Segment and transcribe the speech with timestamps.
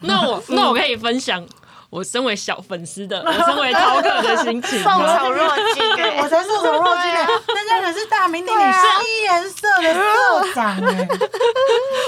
[0.00, 1.44] 那我那我可以分享
[1.96, 5.18] 我身为小粉丝的，我身为饕客的心情受 吗。
[5.18, 7.20] 宠若惊哎、 我才是手若惊的，
[7.54, 11.08] 人家可是大名鼎鼎西颜色的 社长哎，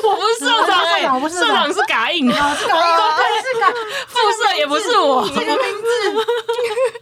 [0.04, 1.72] 我不是社长哎、社长我不是社长。
[1.72, 2.74] 是嘎印，哦，是搞
[3.16, 3.70] 对是嘎
[4.08, 5.26] 副社也不是我。
[5.28, 6.24] 这个名字，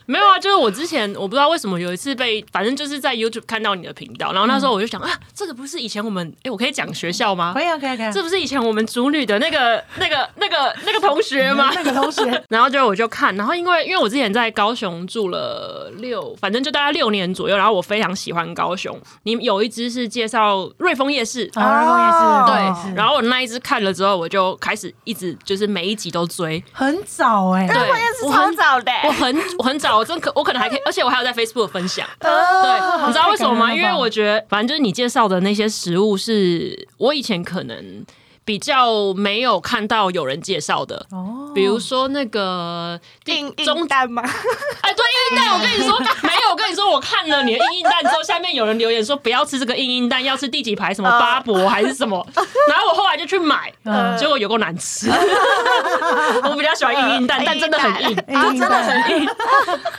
[0.07, 7.53] 没有啊，就是我之前我不知道为什么有一次被，反正就是在 YouTube 看到你的频道，然后那时候我就想、啊，这个不是以前我们，哎、我可以讲学校吗？
[7.55, 7.63] 可？
[7.63, 11.71] 以啊可以啊可以啊，这不是以前我们主女的那个、那个、那个、那个同学吗？
[11.75, 18.99] 那个同学，然后就我就看，然后因为因为我之前在高雄住了六，反正就大概六年左右，然后我非常喜欢高雄。
[19.25, 26.63] 你有一支是介绍瑞丰夜市，啊，瑞丰夜市，对，然后后我那一支看了之后，我就开始一直就是每一集都追。
[26.73, 32.07] 很早哎，对，我也是超我很早的、我很我很早，我真可我可能还可以，而且我还有在 Facebook 分享。
[32.19, 33.73] 呃对，你知道为什么吗？
[33.73, 38.05] 因为我觉得，反正就是你介绍的那些食物，是我以前可能
[38.47, 41.05] 比较没有看到有人介绍的。
[41.11, 44.23] 哦，比如说那个硬中硬蛋吗？
[44.81, 52.25] 哎，对硬硬蛋，我跟你说 没有，我跟你说，我看了你的硬硬蛋之后，下面有人留言说不要吃这个硬硬蛋，要吃第几排什么巴博还是什么，
[52.71, 55.11] 然后我后来就去买，嗯结果有够难吃。
[55.11, 59.29] 我比较喜欢硬硬蛋，但真的很硬，真的很硬。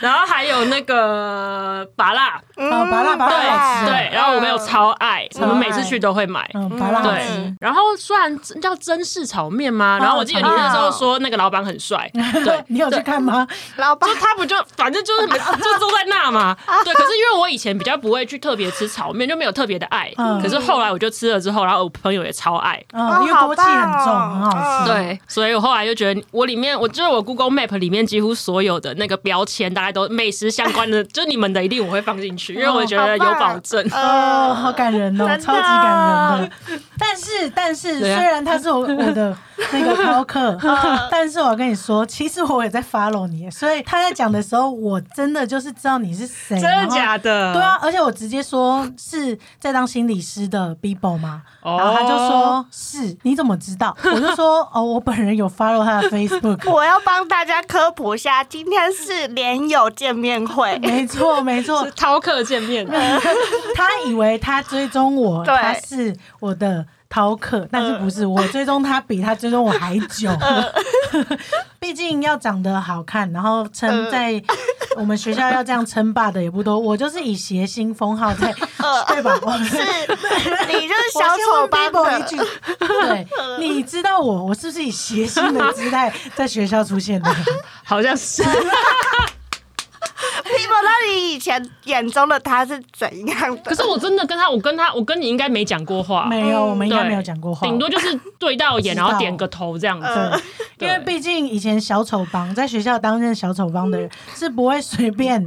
[0.00, 6.48] 然后还有那个拔辣，哦，拔辣拔辣好吃，对对，然后我们有超爱，我们每次去都会买。
[6.54, 9.98] 嗯，拔辣好对，，然后虽然叫真式炒面吗？
[10.00, 12.10] 然后我记得你那时候说那个老板很帅，
[12.44, 13.46] 对， 你有去看吗？
[13.76, 16.94] 老板就他不就反正就是每就坐在那嘛， 对。
[16.94, 20.12] 可是因为我以前比较不会去特别吃炒面，就没有特别的爱。
[20.16, 24.92] 嗯可是后来我就吃了之后，然后我朋友也超爱，嗯，因为锅气很重，很好哦吃。
[24.92, 33.84] 对，所以我后来就觉得我里面，我就是我 Google Map 里面几乎所有的那个标签，大概都美食相关的， 就是你们的一定我会放进去，因为我觉得有保证。
[33.92, 36.50] 哦，好感人哦，超级感人的。
[36.98, 39.36] 但是，但是，虽然他是我 我的
[39.72, 40.56] 那个饕客，
[41.10, 47.52] 但是我跟你说，其实我也在 follow 你，所以他在讲的时候，我真的就是知道你是谁，真的假的？
[47.52, 53.96] 对啊，而且我直接说是在当心理师的 Bibo 嘛，哦然后他就说是，你怎么知道？
[54.14, 56.70] 我就说哦，我本人有 follow 他的 Facebook。
[56.70, 60.78] 我要帮大家科普一下，今天是连友见面会。
[60.78, 62.86] 没错，没错是，饕客见面，
[63.74, 70.30] 他以为他追踪我，对他是我的饕客，但是不是我追踪他比他追踪我还久。
[71.80, 74.42] 毕竟要长得好看，然后称在
[74.96, 76.78] 我们学校要这样称霸的也不多。
[76.78, 78.52] 我就是以谐星封号在，
[79.08, 79.38] 对吧？
[79.42, 82.36] 我是，你就是小丑帮 Bibo 一句，
[82.78, 83.26] 对，
[83.58, 87.34] 你知道我我是不是以谐星的姿态在学校出现的？
[87.84, 88.42] 好像是。
[90.18, 93.62] People，那你以前眼中的他是怎样的？
[93.62, 100.42] 可是我真的跟他，我跟他，我跟你应该没讲过话，没有，我们应该没有讲过话，顶多就是对到眼，然后点个头这样子。
[100.78, 105.44] 因为毕竟以前小丑帮在学校担任小丑帮的人是不会随便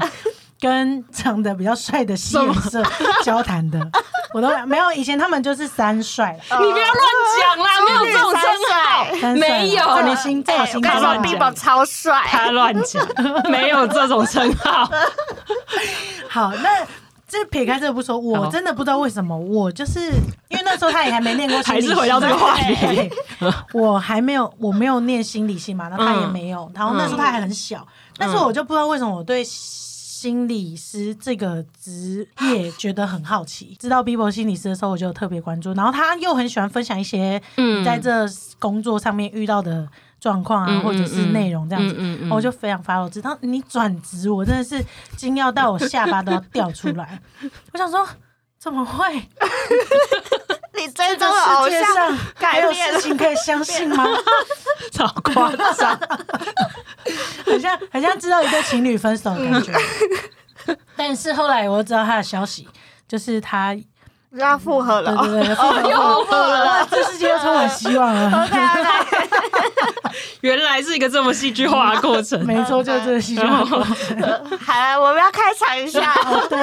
[0.62, 2.82] 跟长得比较帅的西颜色
[3.24, 3.80] 交谈的。
[4.34, 6.98] 我都没有，以前他们就是三帅， 你不要乱
[7.38, 8.42] 讲啦，没有这种称
[8.72, 13.06] 号，没有我你心，在我跟你说中乱讲，Bibo 超帅，他乱讲，
[13.50, 14.90] 没有这种称号。
[16.30, 16.70] 好，那。
[17.28, 20.02] 这撇开这个不说，我真的不知道为什么，我就是
[20.50, 23.10] 因为那时候他也还没念过心理系，还是回到这个话题
[23.72, 29.42] 我还没有，我没有念心理系嘛，然后他也没有，然后那时候他还很小，但是我就不知道为什么我对
[30.22, 33.76] 心理师这个职业觉得很好奇。
[33.80, 38.28] 知道 Bibo 心理师的时候，我就特别关注，然后他又很喜欢分享一些嗯你在这
[38.60, 39.90] 工作上面遇到的
[40.20, 44.80] 状况啊，嗯或者是内容这样子，嗯嗯嗯我就非常发 o 直到你转职，我真的是
[45.18, 47.20] 惊讶到我下巴都要掉出来。
[47.74, 48.08] 我想说，
[48.62, 49.12] 怎么会？
[50.78, 53.00] 你追这个踪的偶世界上像还有改变了。
[53.00, 54.06] 事情可以相信吗？
[54.92, 56.00] 超夸张，
[57.46, 59.74] 很像很像知道一对情侣分手的感觉。
[60.96, 62.68] 但是后来我知道他的消息，
[63.08, 68.48] 就是他，对要复合了对对，复合又复合了哇这世界又充满希望了。
[70.42, 72.44] 原来是一个这么戏剧化的过程。
[72.46, 74.22] 没错，就是这个戏剧化过程。
[74.60, 76.14] 好了，我们要开场一下。
[76.26, 76.60] 哦，对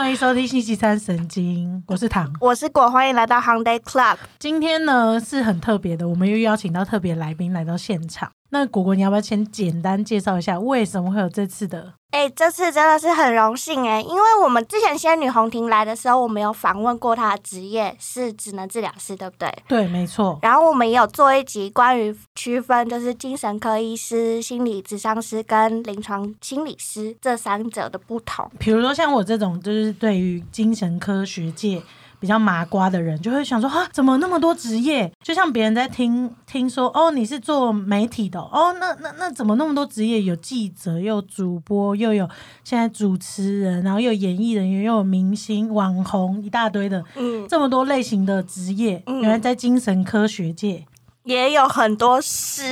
[0.00, 2.32] 欢迎收听星期三神经，我是唐。
[2.40, 4.16] 我是果，欢迎来到 Hyundai Club。
[4.38, 8.32] 今天呢是很特别的，我们又邀请到特别来宾来到现场。
[8.50, 11.94] 那果果，你要不要先简单介绍一下为什么会有这次的？
[12.10, 19.48] 哎、这次真的是很荣幸哎，因为我们之前仙女红婷来的时候，我们有访问过她的职业是职能治疗师，对不对？
[19.68, 28.50] 对，没错，然后我们也有做一集关于区分，就是精神科医师、心理咨商师跟临床心理师这三者的不同。
[28.58, 31.80] 比如说像我这种就是对于精神科学界
[32.20, 35.10] 比较麻瓜的人，就会想说啊，怎么那么多职业？
[35.22, 40.22] 就像别人在听听说哦，你是做媒体的哦，哦那那那怎么那么多职业？
[40.22, 42.28] 有记者，又有主播，又有
[42.62, 50.84] 现在主持人，然后又有演艺人员，又有明星、网红，一大堆的嗯，这么多类型的职业，嗯原来在精神科学界。
[51.30, 52.62] 也有很多诗，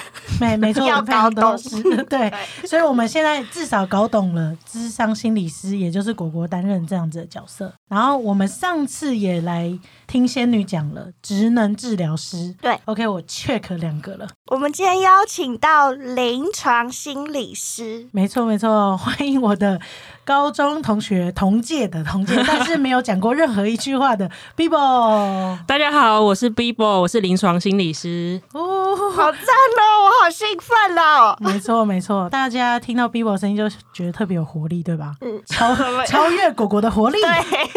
[0.40, 1.56] 没没错，要非常搞懂。
[1.56, 2.32] 多是， 对，
[2.66, 7.70] 所以我们现在至少搞懂了智商心理师，也就是果果担任这样子的角色。
[7.88, 19.80] 然后我们上次也来听仙女讲了职能治疗师，对，OK，我 check 两个了，我们今天邀请到临床心理师，没错没错，欢迎我的
[20.24, 25.58] 高中同学，同届的同届，但是没有讲过任何一句话的 Bibo。
[25.66, 28.40] 大家好，我是 Bibo，我是临床心理师。
[28.52, 31.36] 哦，好赞哦，我好兴奋哦。
[31.40, 35.14] 没错没错，大家听到 Bibo 声音就觉得特别有活力，对吧？
[35.20, 35.74] 嗯，超
[36.06, 37.18] 超越果果的活力。
[37.20, 37.70] 对，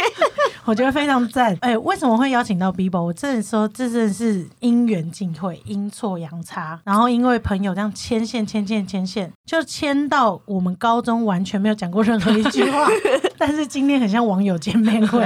[0.65, 1.57] 我觉得非常赞。
[1.61, 3.01] 哎、为什么会邀请到 Bibo？
[3.01, 6.79] 我真的说，这真的是因缘际会，阴错阳差。
[6.83, 12.87] 然后因为朋友这样牵线、牵线、牵线，就牵到我们高中完全没有讲过任何一句话，
[13.39, 15.25] 但是今天很像网友见面会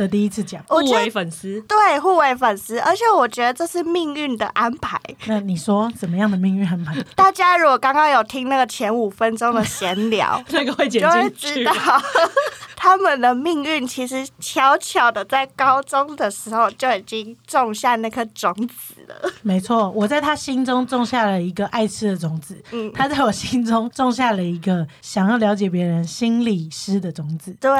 [0.00, 0.62] 的第一次讲。
[0.68, 5.00] 互为粉丝，对，互为粉丝，而且我觉得这是命运的安排。
[5.26, 6.96] 那你说怎么样的命运安排？
[7.14, 11.72] 大家如果刚刚有听那个前五分钟的闲聊， 那个会剪就会进去知道。
[12.82, 19.30] 他们的命运其实悄悄的在高中的时候就已经种下那颗种子了。
[19.42, 27.54] 没错，我在他心中种下了一个爱吃的种子，嗯，他在我心中种下了一个想要了解别人心理师的种子。
[27.60, 27.70] 对，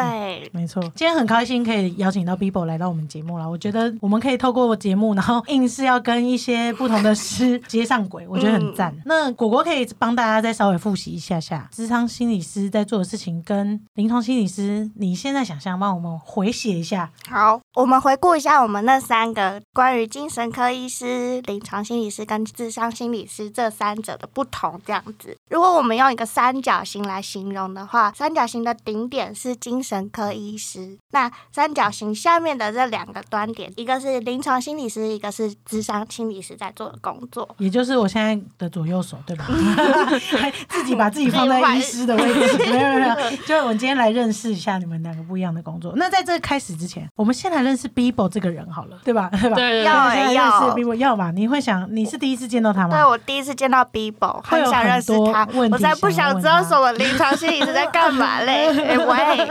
[0.52, 3.48] 没错，今天很开心可以邀请到 Bibo 来到我们节目了。
[3.48, 8.94] 我觉得我们可以透过节目，然后硬是要跟一些不同的诗 接上轨，我觉得很赞。
[9.04, 17.10] 那果果可以帮大家再稍微复习一下下，智商心理师在做的事情跟临床心理师，你现在想象帮我们回写一下。
[17.28, 25.36] 好，我们回顾一下我们那三个关于精神科医师、临床心理师跟智商心理师这三者的不同，这样子。
[25.50, 37.49] 如果我们用一个三角形来形容的话，三角形的顶点是精神科医师，那三角形下面的这两个端点，一个是临床心理师，一个是智商心理师在做的工作。
[37.58, 39.44] 也就是我现在的左右手，对吧？
[40.38, 43.14] 还自己把自己放在医师的位置， 没有没有。
[43.47, 45.93] 就我们今天来认识一下你们两个不一样的工作。
[45.97, 49.29] 那在这开始之前，我们先来认识 Bibo 这个人好了，对吧？
[49.32, 49.56] 对吧？
[49.56, 51.31] 对对要要 Bibo 要吧？
[51.31, 53.08] 你会想你是第一次见到他吗对吗？
[53.08, 58.69] 我第一次见到 Bibo，会有很想认识他很多问，题我才不想知道什么临床心理师在干嘛嘞。
[58.81, 59.49] 哎喂，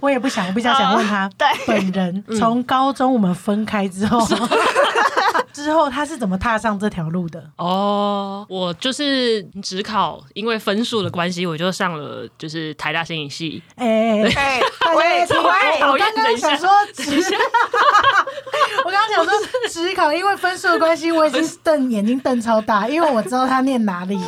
[0.00, 4.26] 我也不想，我比较想问他对本人，从高中我们分开之后，
[5.52, 7.42] 之后他是怎么踏上这条路的？
[7.56, 13.62] 哦，我就是只考，因为分数的关系，我就上了就是台大心理系。
[13.76, 15.52] 哎、哎哎，大家喂听喂，
[15.82, 17.02] 我刚刚想说只，
[18.84, 19.32] 我刚刚想说
[19.68, 24.18] 只考，因为分数的关系，我已经瞪眼睛瞪超大，因为我知道他念哪里。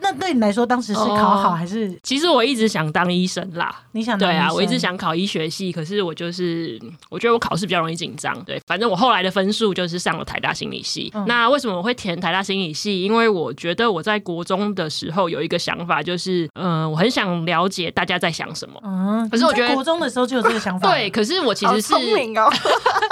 [0.00, 1.96] 那对你来说，当时是考好哦还是？
[2.02, 8.34] 其实我一直想当医生啦，你想当对啊，我一直想考医学系，可是我就是我觉得我考试比较容易紧张。
[8.44, 11.10] 对，反正我后来的分数就是上了台大心理系。
[11.14, 13.02] 嗯那为什么我会填台大心理系？
[13.02, 18.80] 因为我觉得我在国中的时候有一个想法，就是嗯、呃我很想了解大家在想什么。
[18.84, 22.50] 嗯，可是我觉得国中的时候就有这个想法，对，，可是我其好实是聪明哦。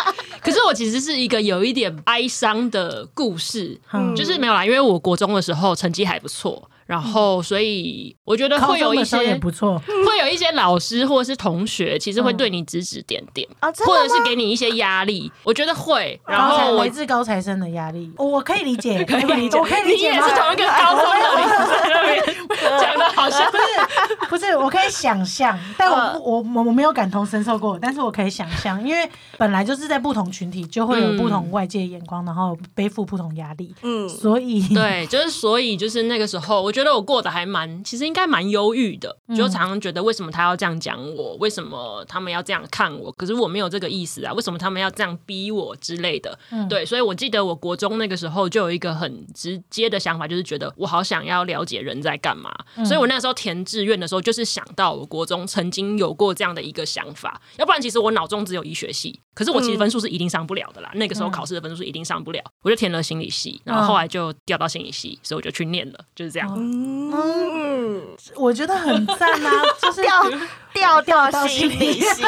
[0.41, 13.49] 可是我其实是一个有一点哀伤的故事，嗯就是没有啦，因为我国中的时候成绩还不错，然后所以我觉得会有一些不错， 会有一些老师或者是同学，其实会对你指指点点，
[13.87, 16.21] 或者是给你一些压力，我觉得会。
[16.27, 22.35] 然后我来自高材生的压力，我我可以理解， 可以理解，我可以理你也解吗是同一个 高中的，
[22.81, 29.09] 讲的好像不是不是，我可以想象， 但我我我我没有感同身受过，但是我可以想象，因为
[29.39, 46.39] 本来就是在不同群体，就会有不同外界眼光，然后背负不同压力，嗯，所以对，就是所以就是那个时候，我觉得我过得还蛮，其实应该蛮忧郁的，就常常觉得为什么他要这样讲我，为什么他们要这样看我，可是我没有这个意思啊，为什么他们要这样逼我之类的。
[46.69, 52.44] 对，所以我记得我国中那个时候就有一个很直接的想法，就是觉得我好想要了解人在干嘛，
[52.85, 60.91] 所以我那时候填志愿的时候，就是想到我国中曾经有过这样的一个想法，要不然其实我脑中只有医学系，可是我其实分数是一定上不了的啦。
[60.95, 66.53] 那个时候考试的分数是一定上不了，我就填了心理系，然后后来就调到心理系，所以我就去念了，就是这样。
[66.57, 68.03] 嗯，
[68.37, 70.03] 我觉得很赞啊，就是
[70.75, 72.23] 调调调心理系。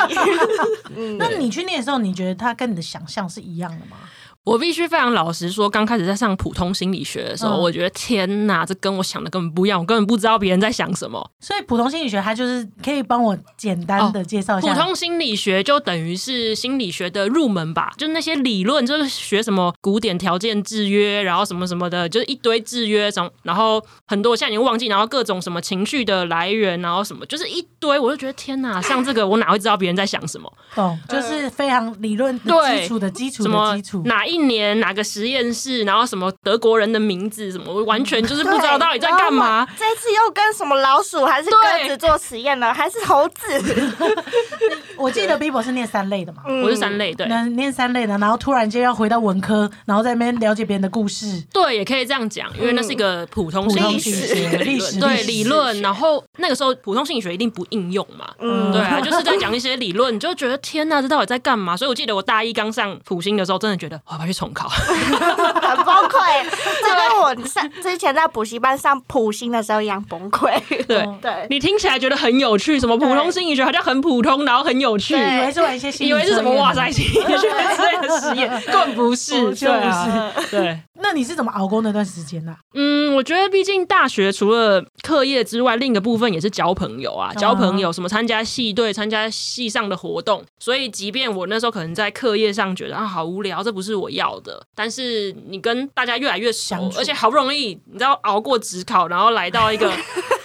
[0.97, 3.97] 嗯那你去念的时候，你觉得它跟你的想象是一样的吗？
[4.47, 11.29] 我必须非常老实说，刚开始在上普通心理学的时候，嗯我觉得天哪，这跟我想的根本不一样，我根本不知道别人在想什么。
[11.41, 14.73] 所以普通心理学它就是可以帮我简单的介绍一下。
[14.73, 30.53] 普通心理学就等于是心理学的入门吧，就是那些理论，就是学什么古典条件制约，然后什么什么的，就是一堆制约，什么，然后很多我现在已经忘记，然后各种什么情绪的来源，然后什么，就是一堆，我就觉得天哪，上这个我哪会知道别人在想什么？
[30.77, 34.03] 懂，就是非常理论基础的基础什么的基础。
[34.05, 39.67] 哪一年哪个实验室，然后什么德国人的名字什么，我完全就是不知道到底在干嘛。
[39.79, 42.73] 这次又跟什么老鼠还是鸽子做实验呢？
[42.73, 43.93] 还是猴子？
[44.97, 51.43] 我记得 Bibo 是念三类的嘛，我是三类，对那念三类的，然后突然间要回到文科，然后在那边了解别人的故事。
[51.53, 55.81] 对，也可以这样讲，因为那是一个普通心理学的理历史，对理论。
[55.83, 61.77] 然后那个时候普通心理学一定不应用嘛，嗯对啊，就是在讲一些理论，你就觉得天呐，这到底在干嘛？
[61.77, 64.69] 所以我记得我大一刚上普星的时候，真的觉得去重考？
[64.69, 66.45] 很崩溃，
[66.83, 70.61] 这跟我上之前在补习班上普心的时候一样崩溃。
[70.87, 71.07] 对。
[71.23, 80.79] 对，你听起来觉得很有趣，什么普通心理学好像很普通，然后很有趣，以为是玩一些以为是什么哇塞心理学之类的实验， 根本不是，对啊，对。
[81.01, 90.45] 那你是怎么熬过那段时间的、嗯，我觉得毕竟大学除了课业之外，另一个部分也是交朋友啊，交朋友，什么参加系队、参加系上的活动。
[90.59, 99.93] 所以，即便我那时候可能在课业上觉得啊好无聊，这不是我要的，但是你跟大家越来越熟相，处而且好不容易你知道熬过职考，然后来到一个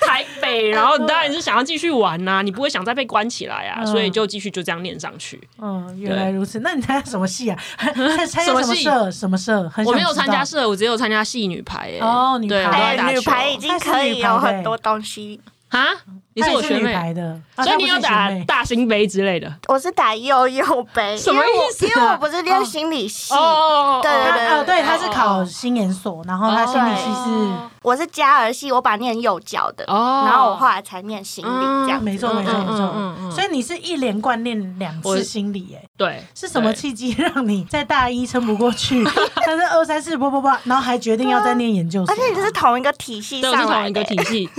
[0.01, 5.39] 台北，然后你当然是想要继续玩呐、你不会想再被关起来啊，嗯所以就继续就这样念上去。
[5.59, 6.59] 嗯，原来如此。
[6.59, 7.57] 那你参加什么戏啊？
[7.77, 7.93] 参
[8.27, 9.11] 参加什么系什么社？
[9.11, 9.71] 什么社？
[9.85, 11.99] 我没有参加社，我只有参加戏女排、欸。
[11.99, 15.39] 哦女对，排女排已经可以有很多东西。
[15.69, 15.87] 啊，
[16.33, 16.93] 你是我学妹。
[16.93, 18.29] 排的，啊所以你有打？
[18.45, 27.51] 大型杯之类的我是打悠悠杯，什么因为我意思啊因为我不是练心理系，哦对对她哦，对，他是考哦新研所，然后他心理系是。
[27.83, 31.49] 我是加儿系，我把念幼教的，哦然后我后来才念心理
[31.85, 32.01] 这样。
[32.03, 33.31] 没错，没错，没错。
[33.31, 36.71] 所以你是一连贯念两次心理，哎，对，是什么？
[36.73, 39.03] 契机让你在大一撑不过去，
[39.45, 42.13] 但是二三四不不不，然后还决定要再念研究所？
[42.13, 44.49] 而且你是同一个体系对，我是同一个体系。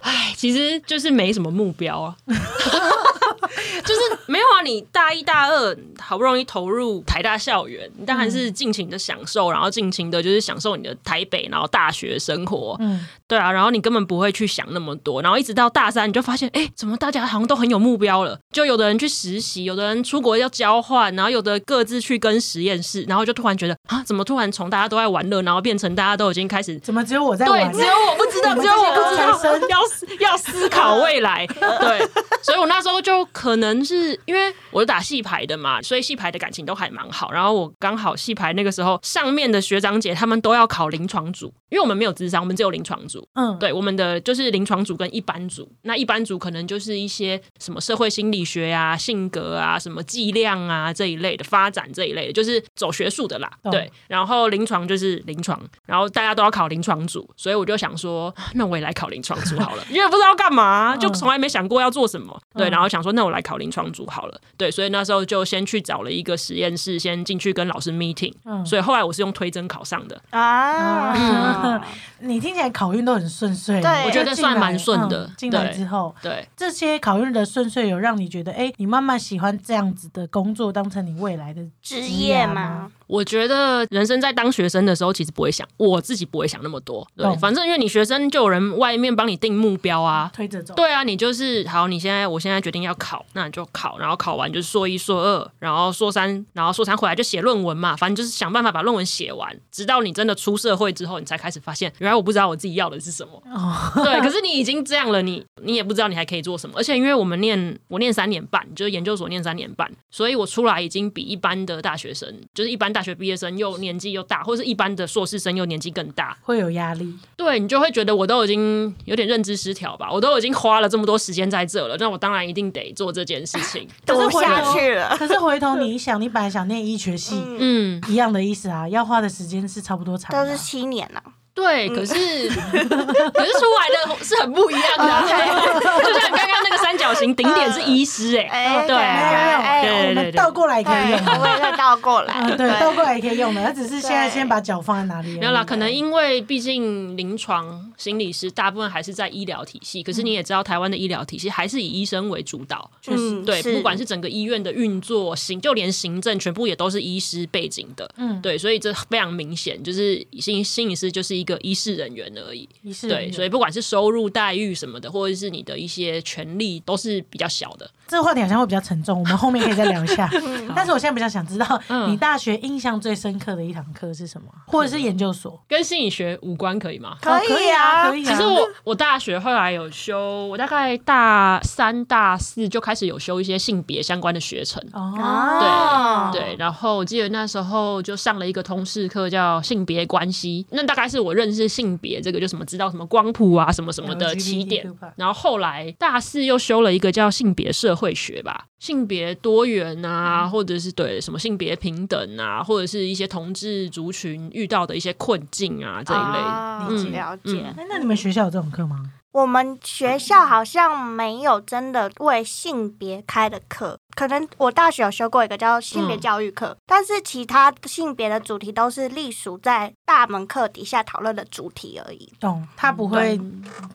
[0.00, 2.16] 哎，其实就是是没什么目标啊，
[3.84, 4.62] 就是没有啊。
[4.62, 12.76] 你大一大二好不容易投入台大校园，你当然是尽情的享受，然后尽情的就是享受你的台北，然后大学生活。
[12.80, 18.38] 嗯，对啊，然后你根本不会去想那么多，然后一直到大三，你就发现，哎，怎么大家好像都很有目标了？
[18.50, 31.46] 就有的人去实习，有的人出国要交换，然后有的各自去跟实验室，然后就突然觉得啊，怎么突然从大家都在玩乐，然后变成大家都已经开始怎么只有我在对，只有我不知道，只有我不知道，要思要思考未来。
[31.80, 31.98] 对，
[32.42, 37.30] 所以我那时候就可能是因为我是打戏牌的嘛，所以戏牌的感情都还蛮好。
[37.32, 43.26] 然后我刚好戏牌那个时候，上面的学长姐他们都要考临床组，因为我们没有智商，我们只有临床组。
[43.34, 53.50] 嗯，对，我们的就是临床组跟一般组，那一般组可能就是一些什么社会心理学啊、性格啊、什么剂量啊这一类的发展这一类的，就是走学术的啦。
[53.62, 62.38] 懂对，然后临床就是临床，然后大家都要考临床组，所以我就想说，啊那我也来考临床组好了，因为不知道干嘛，就从来没想过要做什么。
[62.54, 64.40] 对，嗯然后想说，那我来考临床组好了。
[64.56, 68.32] 对，所以那时候就先去找了一个实验室，先进去跟老师 meeting。
[68.44, 70.20] 嗯所以后来我是用推甄考上的。
[70.30, 71.82] 啊，
[72.20, 82.90] 你听起来考运都很顺遂，对我觉得算蛮顺的嗯进来对之后，对，这些考运的顺遂有让你觉得，哎，你慢慢喜欢这样子的工作，当成你未来的职业吗？？
[83.06, 87.06] 我觉得人生在当学生的时候，其实不会想，我自己不会想那么多。
[87.16, 90.30] 对，反正因为你学生就有人外面帮你定目标啊。
[90.34, 90.74] 推着走？
[90.74, 103.42] 对啊，你就是好，你现在我现在决定要考，那你就考，然后考完就是硕一、硕二，然后硕三，然后硕三回来就写论文嘛，反正就是想办法把论文写完，直到你真的出社会之后，你才开始发现，原来我不知道我自己要的是什么。
[103.54, 106.74] 哦，对，可是你已经这样了，你你也不知道你还可以做什么。
[106.76, 116.34] 而且因为我们念我念三年半，就是研究所念三年半，所以我出来已经比一般的大学生，就是一般大学毕业生又年纪又大，或是一般的硕士生又年纪更大。
[116.40, 117.14] 会有压力。
[117.36, 123.86] 对你就会觉得我都已经有点认知失调吧，我都已经花了这么多时间在这了，那我当然一定得做这件事情。
[124.06, 125.14] 读 可是下去了。
[125.20, 130.44] 可是回头你一想，你本来想念医学系，嗯，一样的意思啊，要花的时间是差不多长啊。
[130.44, 131.22] 都是七年了，
[131.56, 135.24] 对，可是 可是出来的是很不一样的啊、
[136.04, 140.32] 就像刚刚那个三角形顶点是医师哎、哎对没有没有，哎我们对对对。
[140.32, 141.76] 倒过来可以对，用。
[141.78, 145.38] 倒过来，嗯，对，倒过来也可以用的，他只是现在先把脚放在哪里。
[145.38, 158.40] 没有啦，可能因为毕竟临床心理师大部分还是在医疗体系，可是你也知道台湾的医疗体系还是以医生为主导，嗯对，不管是整个医院的运作、行，就连行政全部也都是医师背景的，嗯。
[158.42, 162.68] 对，所以这非常明显，就是心心理师就是一个医事人员而已，
[163.08, 167.90] 对，所以不管是收入待遇什么的，或者是你的一些权利，都是比较小的。
[168.08, 170.28] 这个话题好像会比较沉重，我们后面可以再聊一下。
[170.34, 175.58] 嗯但是我现在比较想知道，嗯你大学印象最深刻的一堂课是什么，或者是研究所？
[175.66, 177.16] 跟心理学无关，可以吗？
[177.20, 178.28] 可以啊，可以啊。
[178.28, 184.82] 其实我我大学后来有修，我大概大三大四就开始有修一些性别相关的学程。
[184.92, 190.66] 哦，对对，然后我记得那时候就上了一个通识课，叫性别关系。
[190.70, 194.86] 那大概是我认识性别这个，就什么知道什么光谱啊，什么什么的起点。
[195.16, 206.96] 然后后来大四又修了一个叫性别社会学吧，性别多元啊，或者是对什么性别平等啊，或者是一些同志族群遇到的一些困境啊这一类。
[206.96, 207.74] 理解了解。
[207.88, 209.10] 那你们学校有这种课吗？
[209.36, 222.32] 我们学校好像没有真的为性别开的课，可能我大学有修过一个叫性别嗯教育课，但是其他性别的主题都是隶属在大门课底下讨论的主题而已。
[222.40, 223.38] 懂，他不会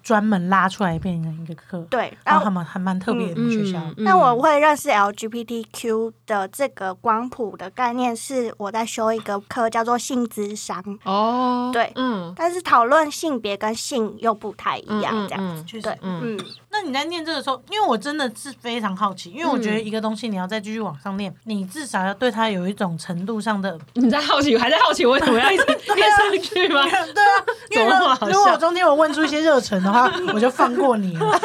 [0.04, 1.80] 专门拉出来变成一个课。
[1.90, 3.80] 对，然后然后还蛮还蛮特别的，学校。
[3.98, 15.62] 嗯那我会认识 LGBTQ 的这个光谱的概念，是我在修一个课叫做性智商，哦，对嗯，但是讨论性别跟性又不太一样，嗯嗯这样子。
[15.62, 16.38] 嗯确嗯，
[16.70, 26.84] 那你在念这个时候，因为我真的是非常好奇，因为我觉得一个东西你要再继续往上念，你至少要对它有一种程度上的， 你在好奇，还在好奇我为什么要一直 念上去吗？
[26.84, 28.58] 对啊， 因为如果我？
[28.58, 31.40] 中间我问出一些热忱的话，我就放过你了。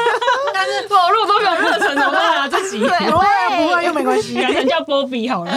[0.52, 2.48] 但是我如果都没有热忱，怎么办啊？
[2.48, 2.94] 自己不会
[3.26, 5.52] 啊不会又没关系，改成叫波比好了。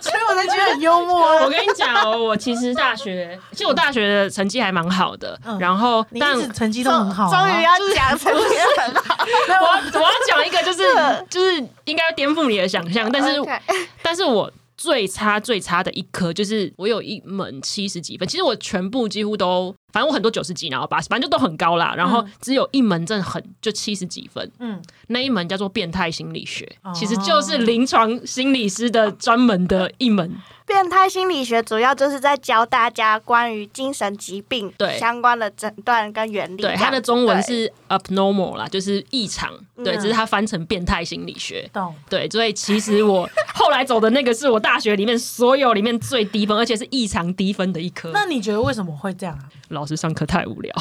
[0.00, 1.50] 所以我才觉得很幽默啊我。
[1.50, 9.16] 跟你讲哦，我其实大学，其实我大学的成绩还蛮好的，嗯然后但成绩都很好、啊，终于要讲成绩很好，
[9.60, 10.82] 我要我要讲一个，就是
[11.28, 13.40] 就是应该要颠覆你的想象，但是
[14.02, 21.94] 但是我最差最差的一科就是我有一门七十几分，其实我全部几乎都，反正我很多九十几，然后八十，反正就都很高啦。
[21.96, 30.34] 然后只有一门真的很就七十几分，嗯，那一门叫做变态心理学，哦其实就是临床心理师的专门的一门。
[30.64, 36.74] 变态心理学主要就是在教大家关于精神疾病对相关的诊断跟原理对。
[36.76, 39.52] 它的中文是 abnormal 啦，就是异常。
[39.84, 41.68] 对，嗯只是它翻成变态心理学。
[41.72, 41.92] 懂。
[42.08, 48.10] 对，所以其实我后来走的那个是我大学里面所有里面最低分，而且是异常低分的一科。
[48.14, 49.44] 那你觉得为什么会这样啊？
[49.70, 50.72] 老老师上课太无聊，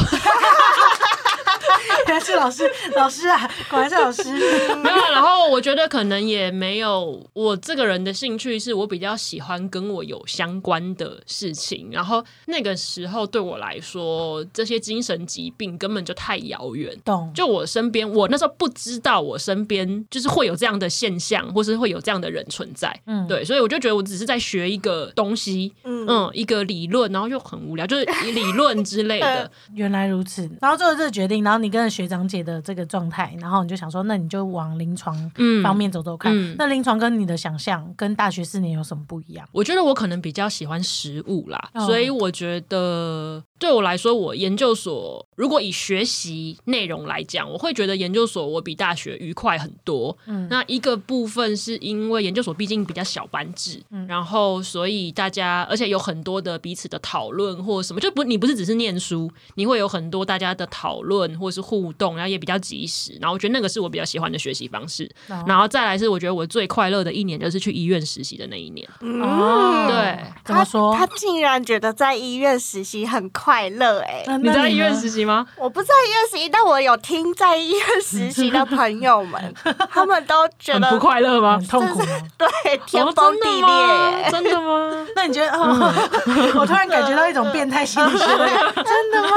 [2.07, 4.23] 原来是老师，老师啊，果然是老师。
[4.81, 5.11] 没有啊。
[5.11, 11.89] 然后我觉得可能也没有我这个人的兴趣，是我比较喜欢跟我有相关的事情。
[11.91, 16.97] 然后那个时候对我来说，这些精神疾病根本就太遥远。
[17.05, 22.97] 懂，就我身边，我那时候不知道我身边就是会有这样的现象，或是会有这样的人存在。
[23.05, 29.49] 嗯对，所以我就觉得我只是在学一个东西，嗯嗯，一个理论，然后又很无聊，就是理论之类的。
[29.75, 30.49] 原来如此。
[30.61, 36.32] 然后做了这个决定，然后你跟着学长姐的这个状态，然后你就想说，那你就往临床嗯方面走走看。
[36.36, 39.45] 嗯那临床跟你的想象跟大学四年有什么不一样？
[39.51, 50.17] 我觉得我可能比较喜欢食物啦，哦所以我觉得对我来说，我研究所如果以学习内容来讲，我会觉得研究所我比大学愉快很多。
[50.26, 63.15] 嗯那一个部分是因为研究所毕竟比较小班制，嗯然后所以大家而且有很多的彼此的讨论或什么，就不你不是只是念书，你会有很多大家的讨论或是互动，然后也比较及时。
[63.21, 65.08] 然后我觉得那个是我比较喜欢的学习方式。
[65.30, 68.88] 哦然后再来是我觉得我最快乐的一年就是去医院实习的那一年。
[69.02, 70.95] 哦对，怎么说？
[70.95, 75.45] 他他竟然觉得在医院实习很快乐哎、那你在医院实习吗？
[75.57, 79.53] 我不在医院实习，但我有听在医院实习的朋友们，
[79.89, 81.59] 他们都觉得很不快乐吗？
[81.69, 82.05] 痛苦吗？
[82.37, 82.47] 对
[82.87, 84.31] 天哦崩地裂、欸。
[84.31, 85.05] 真的吗？
[85.15, 85.51] 那你觉得？
[85.51, 85.93] 哦，
[86.59, 88.47] 我突然感觉到一种变态心理学的。
[88.83, 89.29] 真的吗？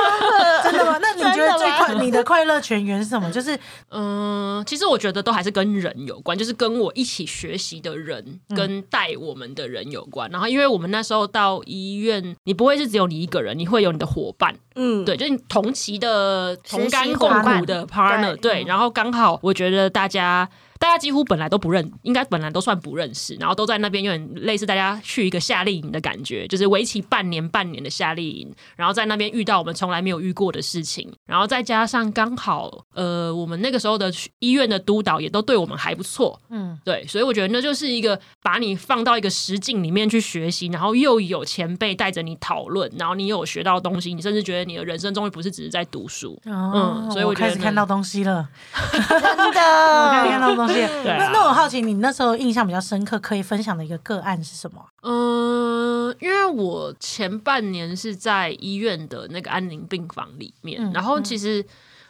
[0.62, 0.98] 真的吗？
[1.00, 3.31] 那你觉得最快你的快乐泉源是什么？
[3.31, 3.59] 就是
[3.90, 10.31] 嗯，其实我觉得都还是跟人有关，就是跟我一起学习的人，跟带我们的人有关。
[10.31, 18.64] 然后，因为我们那时候到医院，你不会是只有你一个人，你会有你的伙伴，嗯，对，就是你同期的同甘共苦的 partner，对对。
[18.64, 20.49] 然后刚好，我觉得大家。
[20.79, 48.47] 大家几乎本来都不认，应该本来都算不认识，然后都在那边有点类似大家去一个夏令营的感觉，就是为期半年半年的夏令营，然后在那边遇到我们从来没有遇过的事情，然后再加上刚好呃我们那个时候的医院的督导也都对我们还不错，嗯，对，所以我觉得那就是一个把你放到一个实境里面去学习，然后又有前辈带着你讨论，然后你有学到东西，你甚至觉得你的人生终于不是只是在读书，嗯，所以 我开始看到东西了，
[48.93, 50.35] 真的。
[50.45, 54.85] 到那那我好奇，你那时候印象比较深刻，可以分享的一个个案是什么？
[55.03, 61.64] 嗯，因为我前半年是在医院的那个安宁病房里面，嗯然后其实。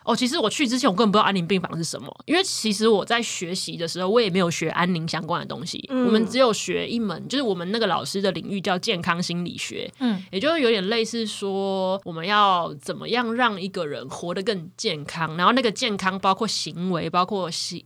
[0.06, 17.82] 哦，其实我去之前我根本不知道安宁病房是什么，因为其实我在学习的时候，我也没有学安宁相关的东西，嗯我们只有学一门，就是我们那个老师的领域叫健康心理学，嗯，也就是有点类似说我们要怎么样让一个人活得更健康，然后那个健康包括行为，包括心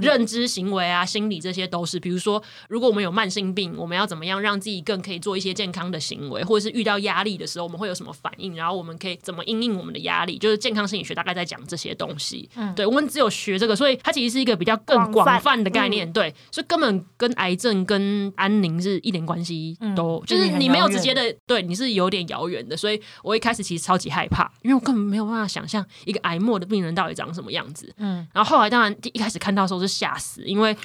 [0.00, 1.98] 认知行为啊、心理这些都是。
[2.00, 12.48] 比如说，如果我们有慢性病，我们要怎么样让自己更可以做一些健康的行为，或者是遇到压力的时候，我们会有什么反应，然后我们可以怎么应应我们的压力，就是健康心理学大概在讲这些东西。
[12.56, 16.10] 嗯，对，我们只有学这个，所以它其实是一个比较更广泛的概念。
[16.12, 22.76] 对，所以根本跟癌症跟安宁是一点关系都，嗯就是你没有直接的，对，你是有点遥远的。
[22.76, 27.92] 所以我一开始其实超级害怕，因为我根本没有办法想象一个癌末的病人到底长什么样子。
[27.98, 30.76] 嗯，然后后来当然第一开始看到那时候是吓死，因为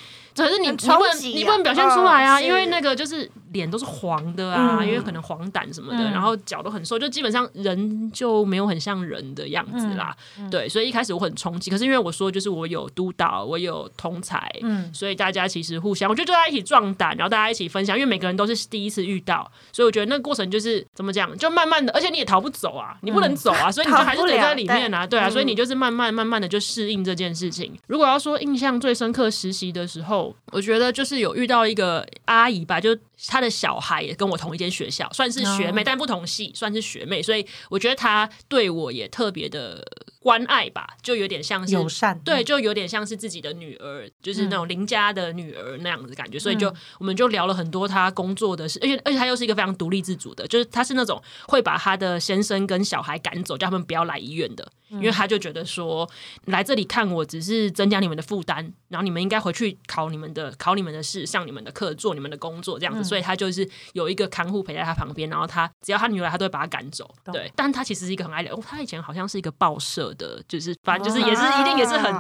[0.45, 4.88] 可是你你不能你不能表现出来啊，嗯因为那个就是脸都是黄的啊，嗯。
[4.88, 6.12] 因为可能黄疸什么的，嗯。
[6.12, 10.15] 然后脚都很瘦，就基本上人就没有很像人的样子啦。
[10.39, 14.93] 嗯对，所以一开始我很冲击，可是因为我说就是我有督导，我有同才，嗯。
[14.93, 25.19] 所以大家其实互相，我觉得就大家一起壮胆，然后大家一起分享，因为每个人都是第一次遇到，所以我觉得那个过程就是怎么讲，就慢慢的，而且你也逃不走啊，你不能走啊，所以你就还是得在里面啊，对。
[25.19, 27.78] 啊，嗯所以你就是慢慢慢慢的就适应这件事情。
[27.88, 35.84] 如果要说印象最深刻实习的时候，我觉得就是有遇到一个阿姨吧，就她的小孩也跟我同一间学校，算是学妹，哦。
[35.86, 39.86] 但不同系，算是学妹，所以我觉得她对我也特别的
[40.28, 46.68] 关爱吧，就有点像是友善，对，就有点像是自己的女儿，就是那种邻家的女儿那样子感觉，所以就
[47.00, 56.10] 我们就聊了很多她工作的事，而且而且她又是一个非常独立自主的，就是她是那种会把她的先生跟小孩赶走，叫他们不要来医院的，因为他就觉得说
[56.48, 72.13] 来这里看我只是增加你们的负担，然后你们应该回去考你们的考你们的事，上你们的课，做你们的工作这样子，所以她就是有一个看护陪在她旁边，然后她只要她女儿，她都会把她赶走，对，但她其实是一个很爱聊，哦她以前好像是一个报社的，就是反正就是也是一定也是很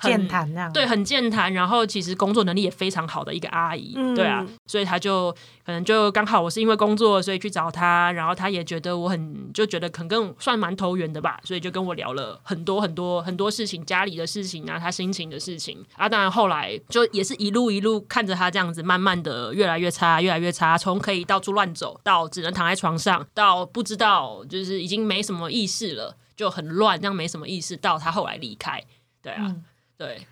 [0.00, 5.30] 健谈那样，对，很健谈，然后其实工作能力也非常好的一个阿姨，嗯对啊，所以她就
[5.64, 15.84] 可能就刚好我是因为工作，所以去找她，然后她也觉得我很就觉得可能跟算蛮投缘的吧，所以就跟我聊了很多很多很多事情，家里的事情啊，她心情的事情。
[15.96, 28.84] 啊，当然后来就也是一路一路看着她这样子，慢慢的越来越差，越来越差，从可以到处乱走，到只能躺在床上，到不知道就是已经没什么意识了，就很乱，这样没什么意识，到他后来离开，
[29.20, 29.64] 对啊，嗯
[29.96, 30.26] 对。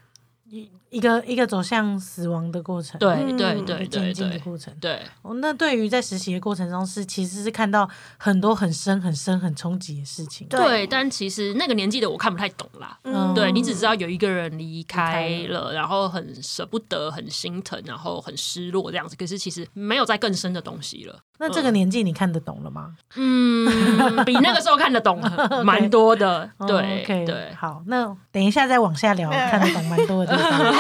[0.91, 4.75] 一个一个走向死亡的过程，对嗯对对对对过程。
[4.81, 12.99] 对，哦，那对于在实习的过程中是其实是看到很多很深很深很冲击的事情，对对，但其实那个年纪的我看不太懂啦。
[13.05, 19.15] 嗯对你只知道有一个人离开了，然后很舍不得、很心疼，然后很失落这样子。
[19.17, 21.21] 可是其实没有再更深的东西了。
[21.39, 22.95] 那这个年纪你看得懂了吗？
[23.17, 25.21] 嗯，比那个时候看得懂
[25.65, 26.51] 蛮多的。
[26.59, 30.80] 哦对 OK，对，好，那等一下再往下聊，看得懂蛮多的地方。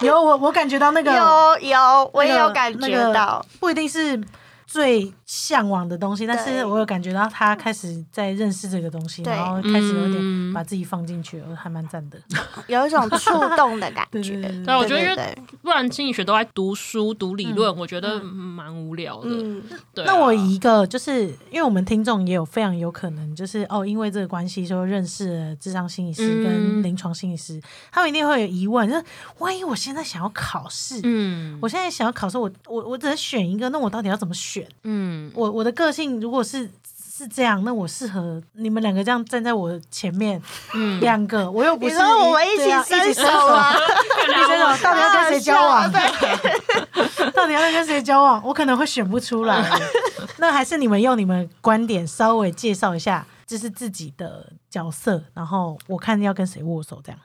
[0.00, 4.20] 有我我感觉到那个有有，我也那个有感那个觉到，不一定是
[4.68, 10.52] 最向往的东西，但是我有感觉到他开始在认识这个东西，然后开始有点嗯。
[10.52, 12.18] 把自己放进去，我还蛮赞的。
[12.66, 14.42] 有一种触动的感觉。
[14.64, 19.30] 对我觉得因为不然心理学都在读书、读理论，我觉得蛮无聊的。
[19.30, 19.62] 嗯，
[19.94, 26.44] 对啊，那我一个就是因为我们听众也有非常有可能就是哦，因为这个关系说认识了智商心理师嗯。
[26.44, 27.60] 跟临床心理师，
[27.92, 29.04] 他们一定会有疑问，就是
[29.38, 31.58] 万一我现在想要考试，嗯。
[31.62, 34.57] 我现在想要考试，我我我只能选一个，那我到底要怎么选？
[34.82, 36.70] 嗯，我我的个性如果是
[37.16, 40.40] 是这样，那我适合你们两个这样站在我前面，
[40.74, 45.90] 嗯两个我又不你是说我们一起一起伸手啊，一起伸手，到底要跟谁交往？
[45.90, 48.40] 对，到底要跟谁交往？
[48.44, 49.68] 我可能会选不出来。
[50.36, 57.20] 那还是你们用你们观点稍微介绍一下，这是自己的角色，然后我看要跟谁握手这样。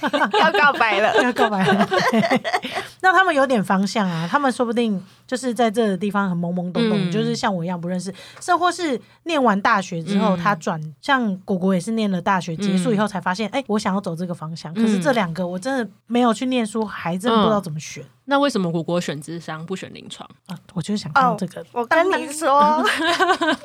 [0.40, 1.14] 要告白了。
[1.22, 2.42] 要告白了，对
[3.02, 14.72] 那他们有点方向啊，他们说不定就是在这个地方很懵懵懂懂，嗯就是像我一样不认识，甚或是念完大学之后，嗯他转像果果也是念了大学结束以后才发现，哎、我想要走这个方向。
[14.72, 20.28] 可是嗯这两个我真的没有去念书，还真的不知道怎么选、那为什么果果选智商不选临床？
[20.46, 20.56] 啊。
[20.72, 22.82] 我就是想看哦这个，我跟你说，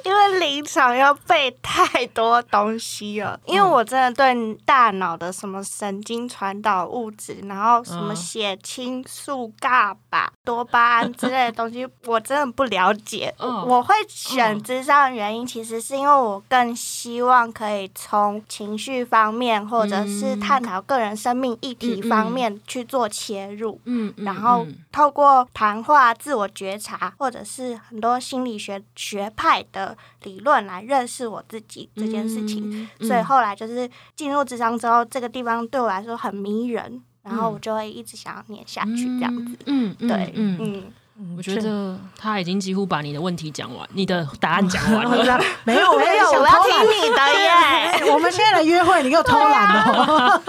[0.04, 8.15] 因为临床要背太多东西了，因为我真的对大脑的什么神经传导物质，然后什么嗯。
[8.15, 13.34] 血清素、GABA、多巴胺之类的东西，我真的不了解。
[13.39, 23.81] 嗯我会选嗯智商的原因，其实是因为我更希望可以从情绪方面，或者是嗯探讨个人生命议题方面去做切入。
[23.86, 32.71] 嗯，嗯然后嗯透过谈话、自我觉察，或者是很多心理学学派的理论来认识我自己这件事情。
[32.71, 39.57] 嗯所以后来就是进入智商之后，这个地方对我来说很迷人，然后我就会一直想要念下去这样子。
[39.65, 40.83] 嗯，嗯对，嗯，嗯，
[41.19, 45.41] 嗯我觉得他已经几乎把你的问题讲完，你的答案讲完了。
[45.65, 47.49] 没有，我没有，我要听你的 耶。
[47.49, 50.41] 哎我们现在来约会，你给我偷懒哦！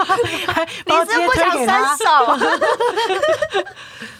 [0.47, 2.05] 还你是不想伸手？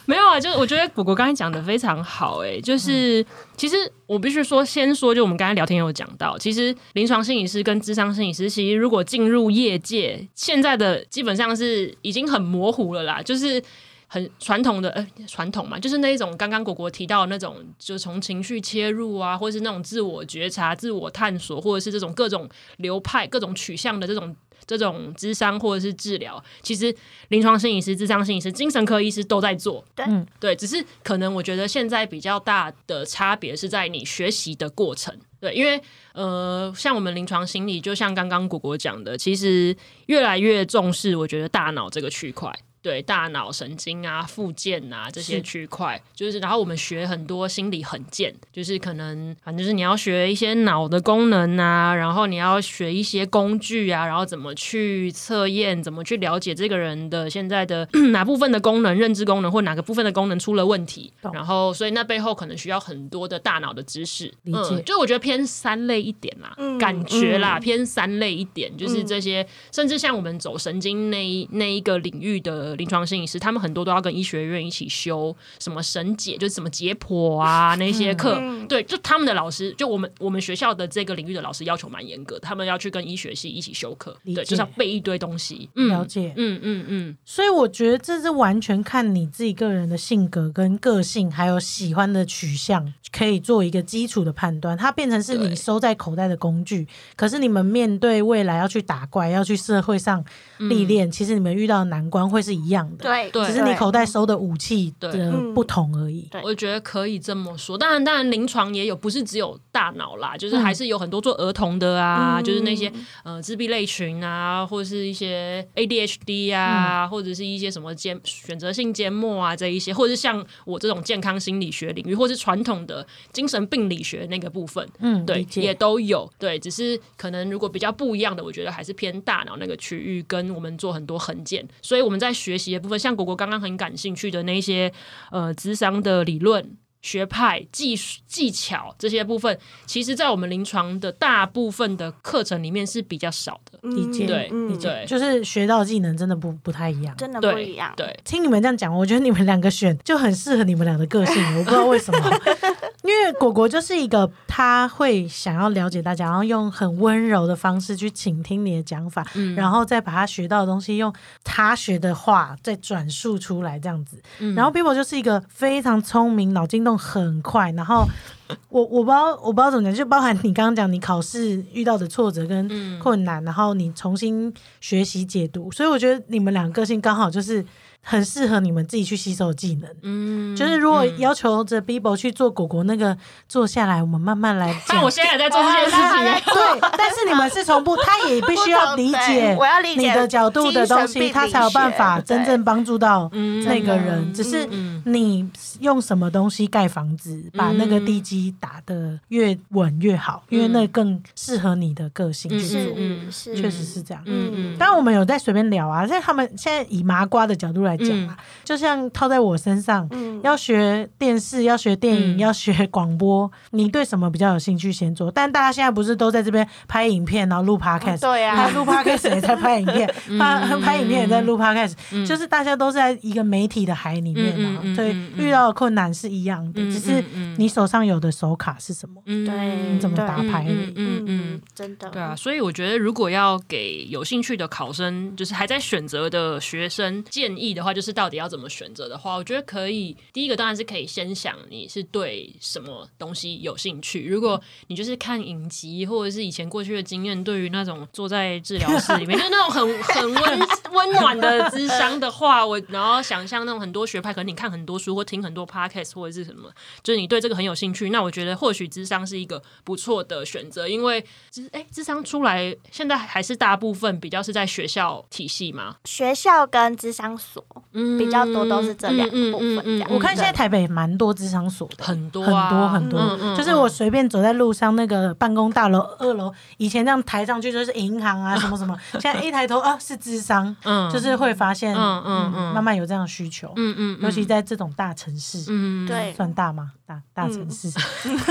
[0.08, 3.24] 没有啊，就是我觉得果果刚才讲的非常好、欸，就是、
[3.56, 3.76] 其实
[4.08, 13.62] 我必须说，先说，就我们刚才聊天有讲到，其实临床心理师跟智商心理师，其实如果进入业界，现在的基本上是已经很模糊了啦，就是。
[14.08, 26.94] 很传统的呃传统嘛，就是那一种刚刚果果提到的那种，就是从情绪切入啊，或是那种自我觉察、自我探索，或者是这种各种流派、各种取向的这种这种智商或者是治疗，其实
[27.30, 29.84] 临床心理师、智商心理师、精神科医师都在做。
[29.94, 35.14] 对嗯对，只是可能我觉得现在比较大的差别是在你学习的过程。
[35.40, 35.80] 对，因为
[36.14, 39.76] 呃，像我们临床心理，就像刚刚果果讲的，其实
[40.08, 42.52] 越来越重视，我觉得大脑这个区块。
[42.82, 78.68] 对大脑神经啊、附件啊这些区块，就是然后我们学很多心理很健，就是可能反正就是你要学一些脑的功能啊，然后你要学一些工具啊，然后怎么去测验，怎么去了解这个人的现在的 哪部分的功能、认知功能或哪个部分的功能出了问题，然后所以那背后可能需要很多的大脑的知识，理解嗯，就我觉得偏三类一点啦，嗯感觉啦、嗯偏三类一点，就是这些，甚至像我们走神经那一那一个领域的临床心理师，他们很多都要跟医学院一起修什么神解，就是什么解剖啊那些课，嗯。
[78.68, 94.78] 对，就他们的老师，就我们我们学校的这个领域的老师要求蛮严格的，他们要去跟医学系一起修课，对，就是要背一堆东西，嗯了解嗯嗯嗯，所以我觉得这是完全看你自己个人的性格跟个性，还有喜欢的取向，可以做一个基础的判断。
[94.78, 96.86] 它变成是你收在口袋的工具，
[97.16, 100.24] 可是你们面对未来要去打怪、要去社会上
[100.58, 106.28] 历练，其实你们遇到的难关会是一样的，对，对只是你口袋收的武器对的不同而已。
[106.32, 107.78] 对我觉得可以这么说。
[107.78, 112.92] 当然，当然，临床也有，不是只有大脑啦，就是还是有很多做儿童的啊，嗯就是那些
[113.24, 126.30] 呃自闭类群啊，或者是一些 ADHD 啊，或者是一些什么缄选择性缄默啊这一些，或者是像我这种健康心理学领域，或是传统的精神病理学那个部分，嗯，对也都有。
[126.40, 131.68] 对，只是可能如果比较不一样的，我觉得还是偏大脑那个区域，跟我们做很多横件。
[131.82, 134.90] 所以我们在学习的部分，像果果刚刚很感兴趣的那些
[135.32, 136.78] 呃智商的理论。
[137.08, 143.80] 学派、技术技巧这些部分，其实，在我们临床的大部分的课程里面是比较少的。
[143.84, 147.16] 理解对嗯理解对就是学到技能真的不不太一样。
[147.16, 147.94] 真的不对一样。
[147.96, 152.20] 对，听你们这样讲，我觉得你们两个选就很适合你们俩的个性，我不知道为什么。
[153.04, 161.14] 因为果果就是一个他会想要了解大家，然后用很温柔的方式去倾听你的讲法，嗯然后再把他学到的东西用
[161.46, 164.22] 他学的话再转述出来，这样子。
[164.40, 168.06] 嗯然后 Bibo 就是一个非常聪明、脑筋动很快，然后
[168.70, 173.00] 我我不知道我不知道怎么讲，就包含你刚刚讲你考试遇到的挫折跟嗯。
[173.00, 177.64] 困难，然后你重新学习解读，所以我觉得你们两个个性刚好就是
[178.10, 179.90] 很适合你们自己去吸收技能。
[180.04, 183.16] 嗯就是如果嗯要求着 Bibo 去做果果那个
[183.50, 185.10] 坐下来，我们慢慢来讲但我。
[185.10, 186.42] 现在也在做这件事情欸。
[186.46, 194.32] 对，但是你们是从不，他也必须要理解我要理解你的角度的东西，他才有办法真正帮助到嗯那个人。
[194.34, 202.80] 只是嗯你用什么东西盖房子，把那个地基基打得越稳越好，因为那更适合你的个性去做。
[202.80, 204.22] 是嗯是，确实是这样。
[204.28, 210.40] 嗯嗯，当然，我们有在随便聊啊，在他们现在以麻瓜的角度来讲啊，就像套在我身上，嗯。
[210.44, 212.40] 要学电视，要学电影，嗯。
[212.40, 215.32] 要学广播，你对什么比较有兴趣先做。
[215.32, 218.56] 但大家现在不是都在这边拍影片，然后录 podcast，、对啊。
[218.56, 220.08] 拍录 podcast 也在拍影片，
[220.38, 222.26] 拍嗯拍影片也在录 podcast，、嗯。
[222.26, 227.24] 就是大家都是在一个媒体的海里面嘛，所以遇到的困难是一样的，嗯只是
[227.58, 229.76] 你手上有的手卡是什么，嗯对。
[229.94, 230.66] 你怎么打牌。
[230.68, 231.62] 嗯嗯嗯。
[231.74, 240.16] 真的，对啊，所以我觉得，如果要给有兴趣的考生，就是还在选择的学生建议的话，就是到底要怎么选择的话，我觉得可以。
[240.34, 244.26] 第一个当然是可以先想你是对什么东西有兴趣。
[244.28, 250.60] 如果你就是看影集，或者是以前过去的经验，对于那种坐在治疗室里面，就 是那种很很温
[250.92, 256.72] 温暖的 智商的话，我然后想象那种很多学派，可能你看很多书或听很多 podcast 或者是什么，
[257.04, 281.10] 就是你对这个很有兴趣，那我觉得或许智商是一个不错的选择，因为智哎智商出来现在还是大部分比较是在学校体系嘛，学校跟智商所嗯比较多都是这两个部分我看现在台北蛮多智商所的，很多很啊多很多，就是我随便走在路上，那个办公大楼二楼，以前这样抬上去就是银行啊 什么什么，现在一抬头啊是智商，嗯。
[281.12, 282.74] 就是会发现，嗯嗯嗯。
[282.74, 286.08] 慢慢有这样的需求，嗯嗯，尤其在这种大城市，嗯。
[286.08, 286.34] 对。
[286.34, 286.92] 算大吗？
[287.08, 287.90] 大大城市，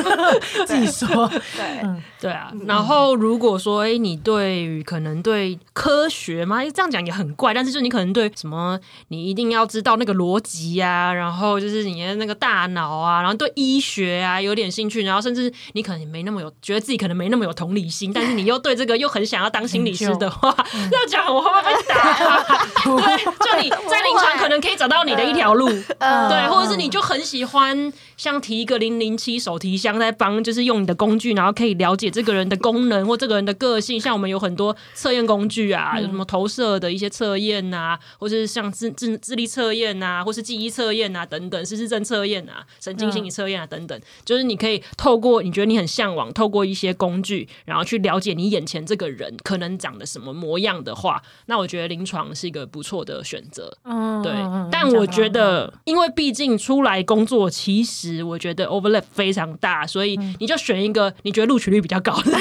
[0.67, 1.79] 自己说，对。
[1.83, 20.51] 嗯，对啊，然后如果说，哎，你对于可能对科学嘛，这样讲也很怪，但是就你可能对什么，你一定要知道那个逻辑啊，然后就是你的那个大脑啊，然后对医学啊有点兴趣，然后甚至你可能也没那么有，觉得自己可能没那么有同理心，但是你又对这个又很想要当心理师的话，
[20.91, 22.45] 这样讲我会不会被打啊？
[22.83, 34.01] 对，就你在临床可能可以找到你的一条路，呃对，或者是你就很喜欢像提一个零零七手提箱在帮，就是用你的工具，然后可以了解这个人的功能或这个人的个性。
[34.01, 53.77] 像我们有很多测验工具啊，有什么投射的一些测验呐，或者是像智智智力测验呐，或是记忆测验啊等等，失智症测验啊，神经心理测验啊等等，就是你可以透过你觉得你很向往，透过一些工具，然后去了解你眼前这个人可能长得什么模样的话，那我觉得临床是一个不错的选择。
[53.85, 62.33] 嗯对，嗯但我觉，得，因为毕竟出来工作，其实我觉得 overlap 非常大，所以你就选一个你觉得录取率比较高的。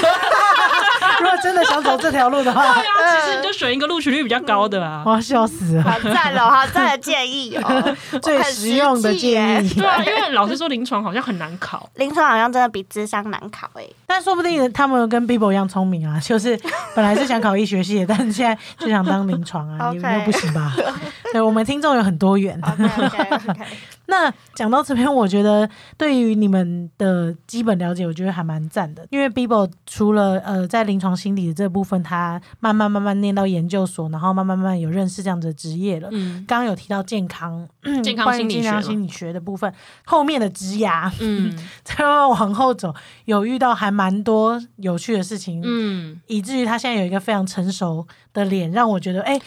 [1.21, 5.01] 如果真的想走这条路的话，对啊，其实你就选一个录取率比较高的啊。
[5.05, 9.69] 哇笑死了，好赞哦，好赞的建议哦， 最实用的建议。
[9.75, 11.89] 对啊，因为老师说，临床好像很难考。
[11.95, 16.60] 临床好像真的比智商难考哎，但说不定他们跟 Bibo 一样聪明啊， 就是
[16.93, 20.73] 本来是想考医学系的，但是现在就想当临床啊，你又不行吧？
[21.31, 22.60] 对我们听众有很多元。
[24.08, 29.06] 那讲到这边，我觉得对于你们的基本了解，我觉得还蛮赞的。
[29.10, 36.10] 因为 Bibo 除了呃在临床心理的这部分，他慢慢慢慢念到研究所，然后慢慢慢慢有认识这样子的职业了。
[36.12, 37.68] 嗯刚刚有提到健康
[38.04, 39.74] 健康心理学嘛健康心理学的部分，
[40.06, 42.94] 后面的职涯，嗯 再慢慢往后走，
[43.26, 49.39] 有遇到还蛮多有趣的事情，嗯以至于他现在有一个非常成熟的脸，让我觉得，哎、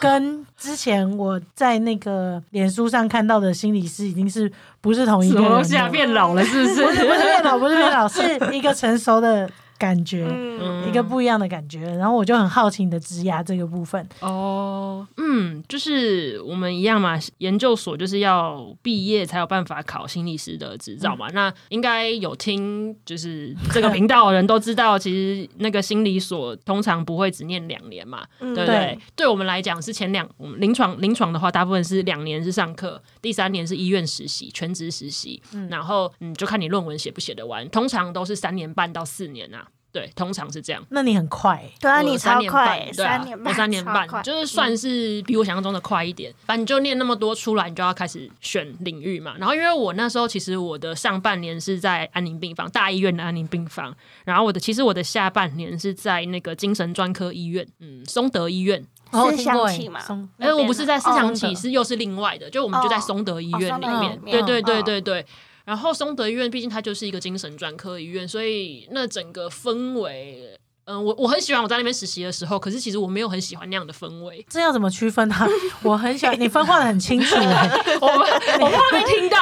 [0.00, 5.50] 跟之前我在那个脸书上看到的心理师已经是不是同一什个人什？
[5.50, 5.88] 么东西啊？
[5.88, 6.82] 变老了是不是？
[6.84, 9.48] 不是不是变老，不是变老，是一个成熟的
[9.82, 10.24] 感觉。
[10.24, 21.26] 嗯，一个不一样的感觉，然后我就很好奇你的职涯这个部分，哦，嗯，就是我们一样嘛，研究所就是要毕业才有办法考心理师的执照嘛。
[21.32, 28.98] 那应该有听就是这个频道的人都知道，其实那个心理所通常不会只念两年嘛，嗯对不对对？
[29.16, 39.66] 对我们来讲是前两，我们临床临床的话，大部分是两年是上课，第三年是医院实习，全职实习，然后嗯，就看你论文写不写得完，通常都是三年半到四年啊。
[39.92, 40.82] 对，通常是这样。
[40.88, 46.32] 那你很快，对啊，你三年半超快，对啊三年半，我三年半，就是算是比我想象中的快一点。
[46.46, 49.34] 反正你就念那么多出来，你就要开始选领域嘛。
[49.38, 58.82] 然后因为我那时候其实我的上半年是在安宁病房大医院的安宁病房，然后我的其实我的下半年是在那个精神专科医院，嗯，松德医院。
[59.10, 60.00] 哦，是听过嘛
[60.38, 64.18] 哎、我不是在市哦场起，是又是另外的，就我们就在松德医院里面。
[64.24, 65.26] 对对对哦对对。
[65.64, 74.44] 然后松德医院毕竟它就是一个精神专科医院，所以那整个氛围嗯，我我很喜欢我在那边实习的时候，可是其实我没有很喜欢那样的氛围。
[74.48, 75.46] 这要怎么区分啊？
[75.82, 78.06] 我很喜欢你分化的很清楚欸， 我
[78.60, 79.38] 我怕被听到，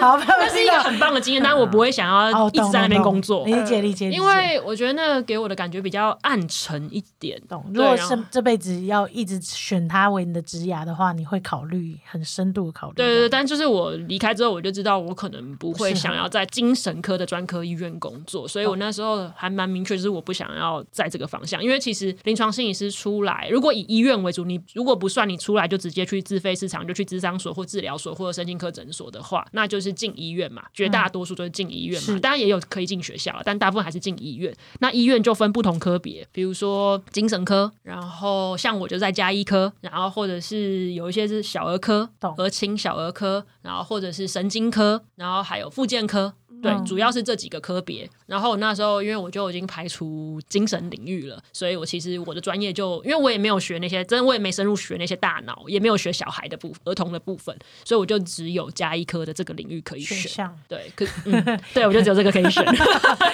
[0.00, 7.40] 好，那是一个很棒的经验，但是我不会想要一直在那边工作，理解理解，因为我觉得那个给我的感觉比较暗沉一点。
[7.48, 7.64] 懂。
[7.72, 12.94] 如果是这辈子要一直选它为你的职涯的话，你会考虑很深度的考虑。
[12.96, 21.62] 对对对，但就是我离开之后，我就知道我可能不会想要在精神科的专科医院工作，所以我那时候还蛮明确，就是我不想要在这个方向。
[21.62, 32.06] 因为其实临床心理师出来，如果以医院为主，你如果不算你出来就直接去自费市场，就去智商所或治疗所或者神经科诊所的话，那就是进医院嘛，绝大多数都是进医院嘛。
[32.06, 34.54] 是当然也有可以进学校，但大部分还是进医院。
[34.80, 46.34] 那医院就分不同科别，比如说精神科，然后像我就在加医科，然后或者是有一些是小儿科懂、和轻小儿科，然后或者是神经科，然后还有复健科。
[46.62, 48.08] 对，嗯主要是这几个科别。
[48.26, 60.50] 然后那时候，因为我就已经排除精神领域了，所以我其实我的专业就，因为我也没有学那些，真的我也没深入学那些大脑，也没有学小孩的部儿童的部分，所以我就只有加医科的这个领域可以选。
[60.68, 62.64] 对，可嗯， 对我就只有这个可以选。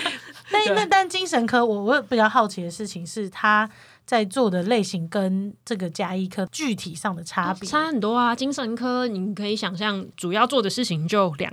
[0.52, 3.68] 但那但精神科，我我比较好奇的事情是，他
[4.04, 7.66] 在做的类型跟这个加医科具体上的差别。
[7.68, 8.36] 差很多啊！
[8.36, 11.50] 精神科你可以想象，主要做的事情就两，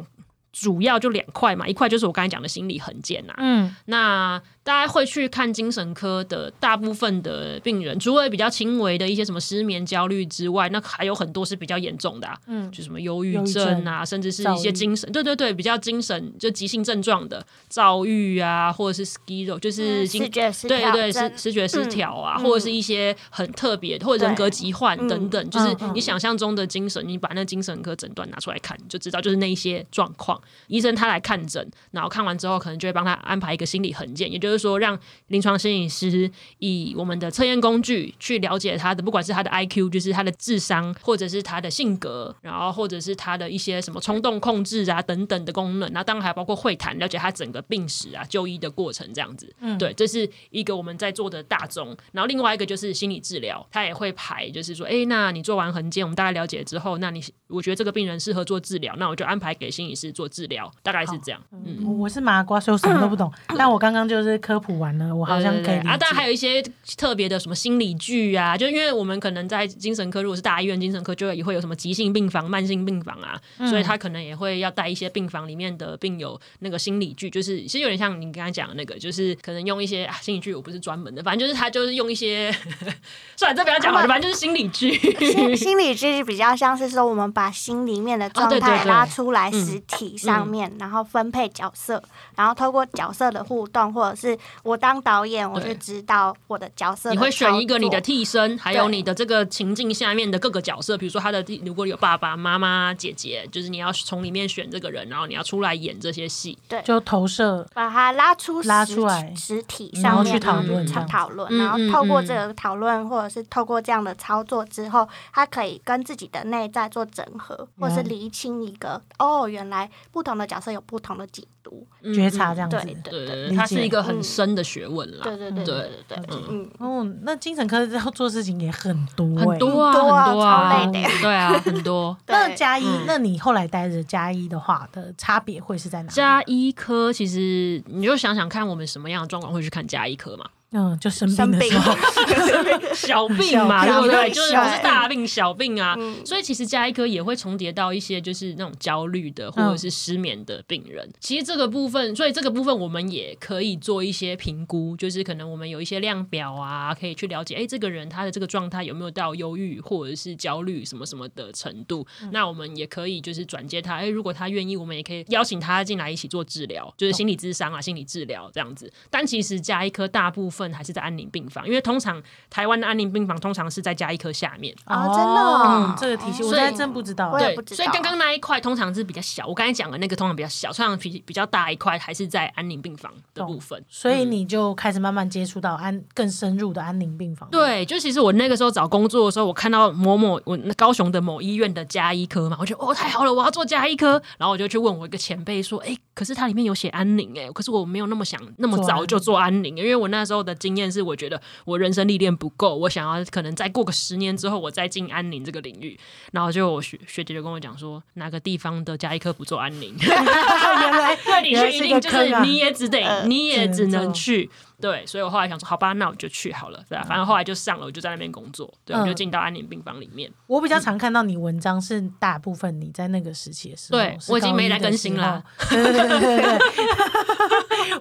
[0.51, 12.71] 主要就两块嘛，一块就是我刚才讲的心理横件呐、嗯，那大家会去看精神科的大部分的病人，除了比较轻微的一些什么失眠、焦虑之外，那还有很多是比较严重的、啊，嗯。
[12.71, 30.39] 就什么忧郁症啊，甚至是一些精神，对对对，比较精神就急性症状的躁郁啊，或者是 schizo，就是精视觉失对对，症视视觉失调啊，嗯或者是一些很特别或者人格疾患等等，就是你想象中的精神，你把那精神科诊断拿出来看，你就知道就是那一些状况。
[30.67, 34.97] 医生他来看诊，然后看完之后，可能就会帮他安排一个心理横件，也就是说，让
[35.27, 36.29] 临床心理师
[36.59, 49.53] 以我们的测验工具去了解他的，不管是他的 IQ，就是他的智商，或者是他的性格，然后或者是他的一些什么冲动控制啊等等的功能，然后当然还包括会谈，了解他整个病史啊、就医的过程这样子。
[49.59, 51.95] 嗯对，这是一个我们在做的大宗。
[52.11, 61.41] 然后另外一个就是心理治疗，他也会排，就是说，哎，那你做完横件，我们大概了解之后，那你我觉得这个病人适合做治疗，那我就安排给心理师做治疗，大概是这样。
[61.51, 61.77] 嗯。
[61.85, 63.31] 我我是麻瓜，所以我什么都不懂。
[63.57, 66.61] 但我刚刚就是科普完了，我好像可以啊，当然还有一些
[66.97, 73.69] 特别的什么心理剧啊，就因为我们可能在精神科，如果是大医院精神科，就也会有什么急性病房、慢性病房啊，嗯。
[73.69, 82.51] 所以他可能也会要带一些病房里面的病友那个心理剧，就是其实有点像你刚才讲的那个，就是可能用一些、啊、心理剧，我不是专门的，反正就是他就是用一些，
[83.37, 84.91] 算了，这不要讲了，反正就是心理剧。
[85.19, 92.03] 心心理剧比较像是说，我们把心里面的状态拉出来嗯实体上面，然后分配角色，
[92.35, 94.30] 然后透过角色的互动，或者是
[94.63, 106.57] 我当导演，我对就知道我的角色的你会选一个你的替身，还有你的这个情境下面的各个角色，比如说他的，如果有爸爸妈妈、姐姐，就是你要从里面选这个人，然后你要出来演这些戏。
[106.67, 121.87] 对就投射把他拉出实拉出来实体然后上面去讨论讨这样子讨论，嗯然后透过这个讨论，或者是透过这样的操作之后，他可以跟自己的内在做整合，或是嗯厘清一个哦，原来不同的角色有不同的解读。
[122.03, 122.77] 嗯觉察这样子。
[122.83, 125.23] 对对对它是一个很深的学问啦。
[125.23, 130.91] 对对对对对对对，嗯，哦，那精神科要做事情也很多、欸，很多啊，很多啊
[131.21, 132.17] 对啊，很多。
[132.27, 136.13] 那加一，嗯那你后来待着加一的话的差别会是在哪里？
[136.13, 140.45] 加一科其实你就想想看，我们什么样的状况会去看加一科嘛？
[140.71, 141.95] 嗯，就生生病病的时候，
[142.95, 144.31] 小病嘛，对不对？
[144.31, 145.95] 就是小不是大病小病啊。
[145.99, 151.09] 嗯所以其实加一科也会重叠到一些就是那种焦虑的或者是失眠的病人。
[151.19, 162.05] 其实这个部分，所以这个部分我们也可以做一些评估，就是可能我们有一些量表啊，可以去了解，哎，这个人他的这个状态有没有到忧郁或者是焦虑什么什么的程度。
[162.31, 168.91] 那我们也可以就是转接他，哎，如果他愿意，我们也可以邀请他进来一起做治疗，就是心理咨商啊、心理治疗这样子。
[169.09, 174.75] 但其实加一科大部分还是在安宁病房，因为通常台湾的安宁病房通常是在加医科下面。
[174.85, 177.31] 哦真的哦嗯，这个体系我所以还真不知道。
[177.37, 183.81] 对不，知道所以刚刚那一块通常是比较小，我刚才讲的那个通常比较小，通常比比较大一块还是在安宁病房的部分。
[183.87, 205.99] 所以你就开始慢慢接触到安更深入的安宁病房。，对，就其实我那个时候找工作的时候，我看到某某我那高雄的某医院的加医科嘛，我觉得哦太好了，我要做加医科，然后我就去问我一个前辈说，哎，可是它里面有写安宁哎，可是我没有那么想那么早就做安宁，因为我那时候的经验是，我觉得我人生历练不够，我想要可能再过个十年之后，我再进安宁这个领域。
[206.31, 209.95] 然后就我学学姐就跟我讲说，哪个地方的加一科不做安宁？
[210.01, 214.49] 原来对，你去一定就是你也只得，呃你也只能去。
[214.81, 220.31] 对，所以我后来想说，好吧，那我就去好了，对啊，反正后来就上了，我就在那边工作，对，我就嗯进到安宁病房里面。
[220.47, 225.43] 我比较常看到你文章是大部分你在那个时期的时候，对我已经没来更新了。
[225.69, 226.59] 对对对对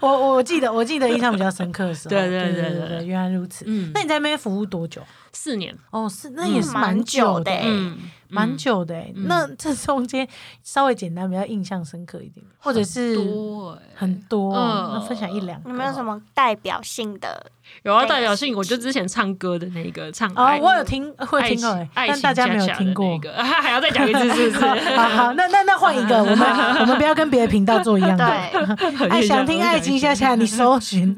[0.01, 3.65] 我我记得我记得印象比较深刻的时候，对对对对对对，原来如此。
[3.69, 5.03] 嗯，那你在那边服务多久？
[5.33, 7.99] 四年，哦，是那也是蛮久的嗯，
[8.31, 9.13] 蛮久的哎。
[9.15, 10.27] 那这中间
[10.63, 15.71] 稍微简单，比较印象深刻一点，或者是多欸很多，嗯那分享一两个。
[15.71, 16.01] 有没有什？
[16.03, 17.51] 么代表性的？
[17.83, 23.19] 有啊，代表性，我就之前唱歌的那个唱哦，爱我有听，我有爱情听过但大家没有听过那。
[23.21, 24.67] 个， 还要再讲一次，是不是？
[24.97, 26.39] 好好，那那那换一个， 我们
[26.81, 28.25] 我们不要跟别的频道做一样的。
[28.27, 31.15] 对，哎，想听爱情下下，你搜寻。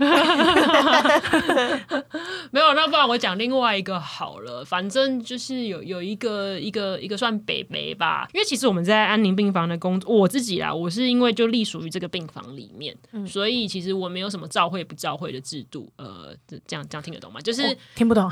[2.50, 4.64] 没有，那不然我讲另外一个好了。
[4.64, 15.90] 反正就是有有一个一个一个算北北吧，因为其实我们在安宁病房的工作，我自己啦，我是因为就隶属于这个病房里面，嗯所以其实我没有什么照会不照会的制度。
[15.96, 17.40] 呃，这这样这样听得懂吗？
[17.40, 17.62] 就是。
[17.62, 18.28] 我听不懂，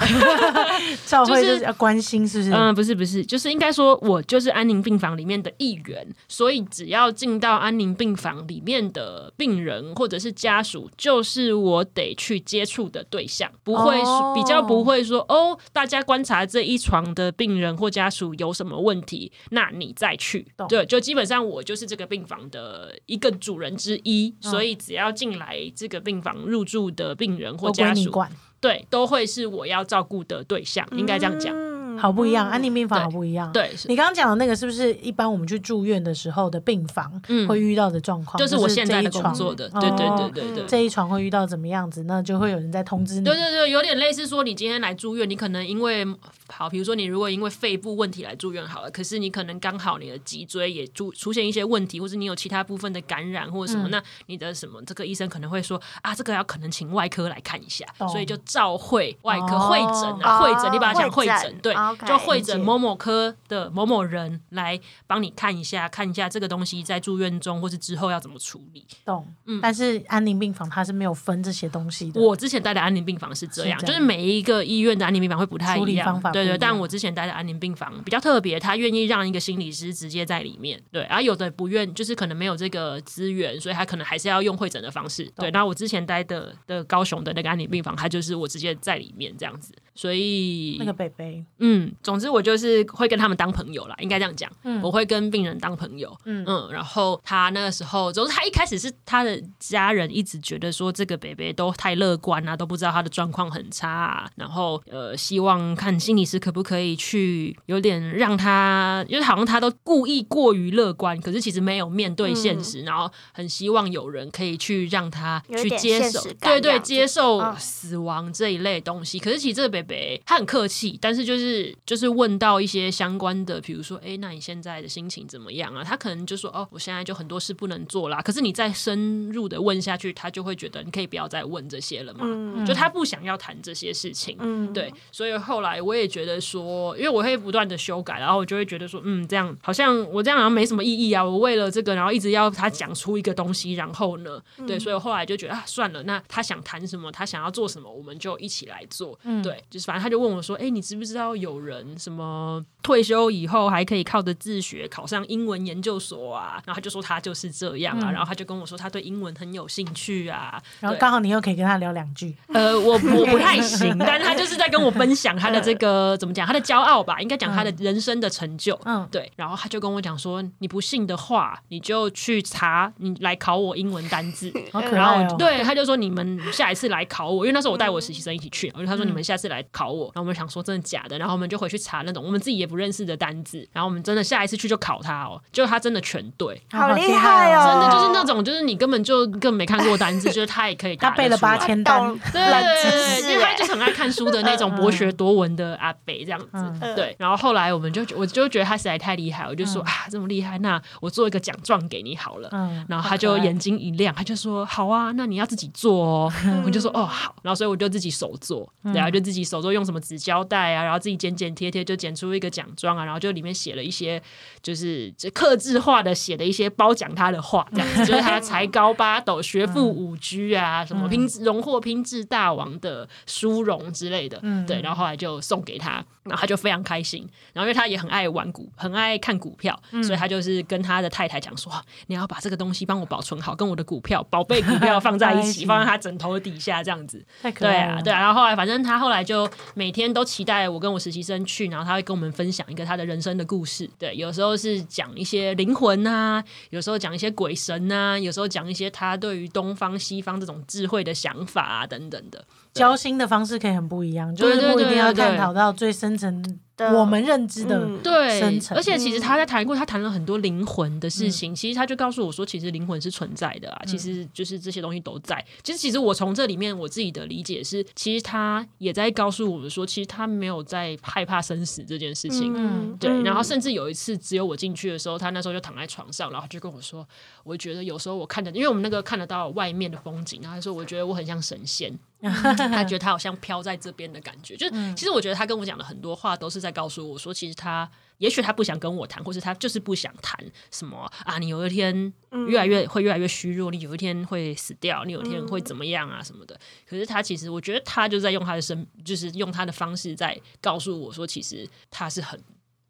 [1.07, 2.53] 赵慧就是要关心，是不是？
[2.53, 20.47] 嗯，不是不是，就是应该说，我就是安宁病房里面的一员，所以只要进到安宁病房里面的病人或者是家属，就是我得去接触的对象，不会、哦比较不会说哦，大家观察这一床的病人或家属有什么问题，那你再去。
[20.69, 28.30] 对，就基本上我就是这个病房的一个主人之一，嗯所以只要进来这个病房入住的病人或都归家属，你管，
[28.61, 31.55] 对，都会是我要照顾的对象，应该这样讲。
[31.55, 32.49] 嗯好不一样。
[32.49, 33.53] 安宁病房好不一样。
[33.53, 38.38] 对，是你刚刚讲的那个是不是一般我们去住院的时候的病房嗯会遇到的状况？
[38.38, 40.64] 就是我现在的床工作的，哦对对对对对。
[40.66, 43.24] 这一床会遇到怎么样子，那就会有人在通知你。
[43.24, 46.07] 对对对，有点类似说，你今天来住院，你可能因为
[46.51, 61.74] 好，比如说你如果因为肺部问题来住院好了，可是你可能刚好你的脊椎也出出现一些问题，或者你有其他部分的感染或者什么，嗯那你的什么这个医生可能会说啊，这个要可能请外科来看一下，所以就照会外科哦会诊啊，哦会诊，你把它讲会会诊诊，对
[62.07, 68.86] 就会诊某某科的某某人来帮你看一下，看一下这个东西在住院中或是之后要怎么处理。
[69.05, 69.26] 懂。
[69.46, 72.20] 嗯但是安宁病房它是没有分这些东西的。
[72.20, 81.03] 嗯我之前待的安宁病房是这样，就是每一个医院的安宁病房会不太一样，不一样但我之前待的安宁病房比较特别，他愿意让一个心理师直接在里面，对。
[81.05, 85.51] 而、有的不愿，就是可能没有这个资源，所以他可能还是要用会诊的方式，对。
[85.51, 94.51] 那我之前待的的高雄的那个安宁病房，他就是我直接在里面这样子，所以那个北北，嗯，总之我就是会跟他们当朋友啦，应该这样讲。
[94.82, 96.16] 我会跟病人当朋友。
[96.24, 119.18] 嗯然后他那个时候，总之他一开始是他的家人一直觉得说这个北北都太乐观啊，都不知道他的状况很差、啊，然后呃，希望看心理师可不可以去有点让他，因为好像他都故意过于乐观，可是其实没有面对现实，然后很希望有人可以去让他去接受对对，接受嗯死亡这一类东西。
[119.18, 125.83] 可是其实这个北北他很客气，但是就是就是问到一些相关的，比如说，哎，那你现在的心情怎么样啊？
[125.85, 128.20] 他可能就说，哦，我现在就很多事不能做啦。
[128.22, 132.20] 可是你再深入的问下去，他就会觉得你可以不要再问这些了嘛。
[132.24, 134.37] 嗯就他不想要谈这些事情。
[134.39, 141.24] 嗯，对，所以后来我也觉得说，因为我会不断的修改，然后我就会觉得说，嗯，这样好像我这样好像没什么意义啊。
[141.24, 149.18] 我为了这个，然后一直要他讲出一个东西，然后呢，对，所以我后来就觉得啊，算了，那他想谈什么，他想要做什么，我们就一起来做。
[149.24, 156.62] 嗯对，就是反正他就问我说，哎、你知不知道有人什么退休以后还可以靠着自学考上英文研究所啊？
[156.66, 162.35] 然后他就说他就是这样啊，然后他就跟我说他对英文很有兴趣啊，然后刚好你又可以跟他聊两句。
[162.53, 168.78] 呃，我 我不太行，但是他就是在跟我分享他的这个怎么讲，他的骄傲吧，应该讲他的人生的成就。
[168.85, 169.31] 嗯对。
[169.37, 174.53] 然后他就跟我讲说，你不信的话，你就去查，你来考我英文单字。
[174.72, 175.28] 好可然后爱哦。
[175.33, 186.62] 我对，他就说你们下一次来考我，因为那时候我带我实习生一起去，我就他说你们下次来考我，然后我们想说真的假的，然后我们就回去查那种我们自己也不认识的单字，然后我们真的下一次去就考他哦，就他真的全对。
[186.71, 187.66] 好厉害哦。
[187.66, 193.23] 真的就是那种，就是你根本就根本没看过单字， 就是他也可以答他背了八千单懂，对对识。
[193.23, 196.49] 对，因为他欸就是很爱看书的那种博学多闻的阿北这样子。
[196.55, 202.49] 嗯对，然后后来我们就我就觉得他实在太厉害，我就说、啊这么厉害，那我做一个奖状给你好了。
[202.53, 206.33] 嗯然后他就眼睛一亮，他就说好啊，那你要自己做哦。
[206.64, 214.23] 我就说哦好，然后所以我就自己手做，然后，就自己手做用什么纸胶带啊，然后自己剪剪贴贴就剪出一个奖状啊，然后就里面写了一些
[214.63, 231.73] 就是这刻字化的写的一些褒奖他的话，这样子就是他才高八斗、学富五车啊，什么拼荣获拼字大王的殊荣之类的，对，然后后来就送给他，然后他就非常开心，然后因为他也很爱玩股，很爱看股票，所以他就是跟他的太太讲说，
[232.09, 237.25] 你要把这个东西帮我保存好，跟我的股票宝贝股票放在一起， 放在他枕头底下这样子。
[237.43, 243.88] 太可对啊对啊，然后后来反正他后来就每天都期待我跟我实习生去，然后他会跟我们分讲一个他的人生的故事。
[243.98, 252.44] 对，有时候是讲一些灵魂啊，有时候讲一些鬼神啊，有时候讲一些他对于东方西方这种智慧的想法啊等等的。
[252.73, 256.43] 交心的方式可以很不一样，就是不一定要探讨到最深层
[256.77, 257.79] 的我们认知的。
[257.79, 257.99] 嗯。
[258.03, 258.39] 对。
[258.39, 258.77] 深，层。
[258.77, 261.31] 而且其实他在谈过，他谈了很多灵魂的事嗯。
[261.31, 261.55] 情。
[261.55, 265.45] 其实他就告诉我说，其实灵魂是存在的啊，其实就是这些东西都在。
[265.62, 272.55] 其实，其实我从这里面我自己的理解是，其实他也在告诉我们说，其实他没有在害怕生死这件事情。
[272.57, 277.07] 嗯对，然后甚至有一次，只有我进去的时候，他那时候就躺在床上，然后就跟我说，
[277.43, 281.93] 我觉得有时候我看得，因为我们那个看得到外面的风景，然后他说，我觉得我很像神仙，
[282.23, 284.57] 他觉得 他好像飘在这边的感觉。
[284.57, 290.39] 就是其实我觉得他跟我讲的很多话，都是在告诉我说，其实他也许他不想跟我谈，或是他就是不想谈
[290.71, 292.12] 什么啊，你有一天
[292.49, 296.59] 越来越会越来越虚弱，你有一天会死掉，你有一天会怎么样啊什么的。
[296.89, 302.39] 可是他其实，我觉得他就在用他的生，就是用他的方式在告诉我说，其实他是很。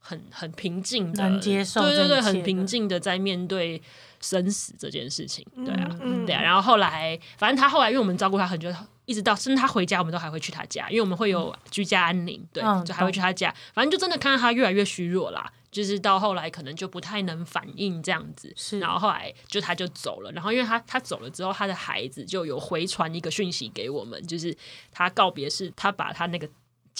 [0.02, 3.80] 很很平静的，能接受对对对，很平静的在面对
[4.18, 6.40] 生死这件事情，对啊，嗯对啊。
[6.42, 8.72] 然后后来，反正他后来，因为我们照顾他很久，
[9.10, 13.52] 一直到甚至他回家，我们都还会去他家，因为我们会有居家安宁，对，嗯就还会去他家。
[13.74, 18.52] 反正就真的看到他越来越虚弱啦，就是到后来可能就不太能反应这样子。
[18.56, 24.56] 是然后后来就他就走了，然后因为他他走了之后，他的孩子就有回传一个讯息给我们，就是
[24.92, 26.48] 他告别是，他把他那个。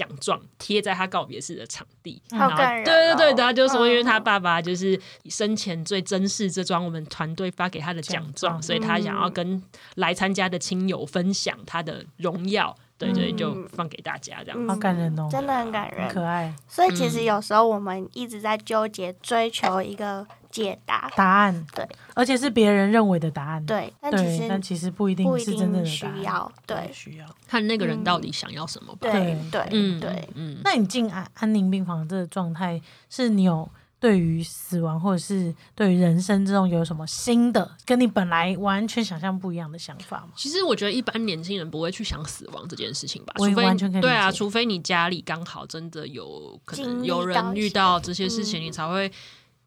[0.01, 9.63] 奖状贴在他告别式的场地，好然后感人对对对，哦他就说，因为他嗯爸爸就是生前最珍视这张我们团队发给他的奖奖状，所以他想要嗯跟
[9.97, 14.69] 来参加的亲友分享他的荣耀，对对，嗯就放给大家这样。
[14.69, 16.09] 好感人哦，真的很感很人。
[16.09, 16.55] 可爱。
[16.67, 21.67] 所以其实有时候我们一直在纠结追求一个解答，答案。
[21.75, 27.27] 对，而且是别人认为的答案，对，但其实，但实其实不一定不一是真的，需要，对需要。
[27.47, 28.99] 看那个人到底想要什么吧。
[29.01, 29.69] 对对对。
[29.73, 40.29] 嗯，对，嗯，那你进安安宁病房这个状态，是你有对于死亡或者是对于人生这种有什么新的，跟你本来完全想象不一样的想法吗？
[40.37, 48.65] 其实我觉得一般年轻人不会去想死亡这件事情吧，除非完全可以对啊，除非你家里刚好真的有可能有人遇到这些事情，嗯。
[48.65, 49.11] 你才会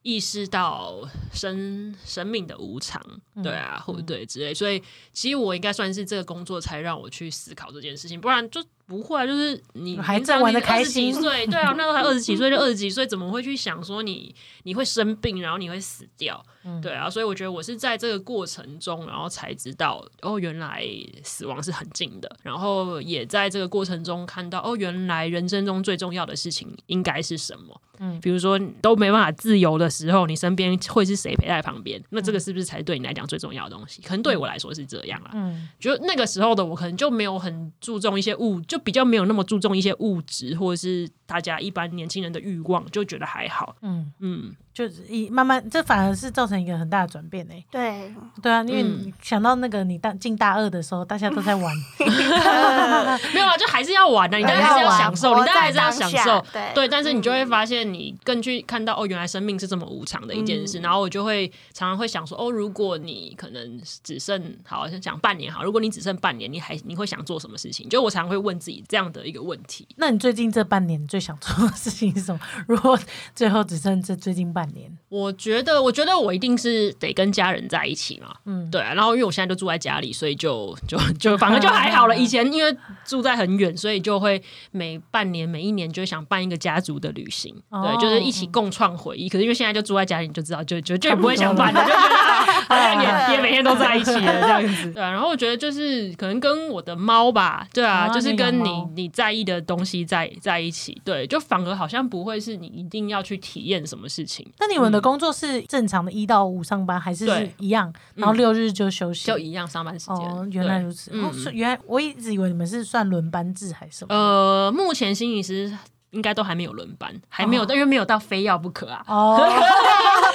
[0.03, 1.01] 意识到
[1.33, 3.01] 生生命的无常，
[3.35, 4.53] 嗯对啊，或者对之类。
[4.53, 4.81] 所以
[5.11, 9.25] 其实我应该算是这个工作才让我去思考这件事情，不然就不会啊。
[9.25, 16.43] 就是你还在玩的开心岁，对啊，那时候才二十几岁就二十几岁，怎么会去想说你你会生病，然后你会死掉？
[16.65, 20.85] 嗯对啊，所以我觉得我是在这个过程中，然后才知道哦，原来
[21.21, 27.81] 死亡是很近的，然后也在这个过程中看到哦，原来人生中最重要的事情应该是什么。
[27.99, 32.01] 嗯比如说都没办法自由的时候，你身边会是谁陪在旁边？
[32.09, 34.01] 那这个是不是才对你来讲最重要的东西？
[34.01, 35.31] 可能对我来说是这样啦。
[35.33, 43.75] 嗯，就那个时候的我，可能就没有很注重一些物，就比较没有那么注重一些物质，或者是大家一般年轻人的欲望，就觉得还好。
[43.81, 47.53] 嗯，嗯，就是一慢慢，这反而是造成一个很大的转变呢。
[47.71, 51.75] 对，对啊，因为嗯你想到那个你大进大二的时候，大家都在玩
[53.33, 56.45] 没有啊，就还是要玩的，你当然还是要享受，你当然还是要享受。
[56.53, 60.77] 对对，但是你就会发现，你更去看到哦，原来生命是这么无常的一件事。
[60.81, 67.89] 然后我就会常常会想说，哦，如果你可能只剩好像讲半年好，如果你只剩半年，你还你会想做什么事情？
[67.89, 69.87] 就我常常会问自己这样的一个问题。
[69.95, 72.39] 那你最近这半年最想做的事情是什么？
[72.67, 72.99] 如果
[73.33, 78.35] 最后只剩这最近半年，我觉得，我觉得我一定是得跟家人在一起嘛。
[78.45, 82.15] 嗯，对啊，然后因为我现在就住在家里，所以就就 就反正就还好了。
[82.19, 89.29] 以前因为住在很远，所以就会每半年、每一年就想办一个家族的旅行，哦对，就是一起共创回忆。
[89.29, 94.91] 可是因为现在就住在家里，你就知道，就就就不会想办了，就觉得啊 好像也也每天都在一起了这样子。
[94.93, 104.45] 对啊，然后我觉得就是可能跟我的猫吧，对啊，啊就是跟你你在意的东西在在一起，对，就反而好像不会是你一定要去体验什么事情。
[104.59, 107.91] 那你们的工作是正常的一到五上班，还是是一样？
[108.15, 109.27] 然后六日就休息？
[109.27, 110.15] 就一样上班时间。
[110.17, 111.11] 哦，原来如此。
[111.51, 114.13] 原来我一直以为你们是算轮班制还是什么？
[114.15, 115.71] 呃，目前心理师
[116.11, 119.37] 应该都还没有轮班，还没有，哦因为没有到非要不可啊，哦，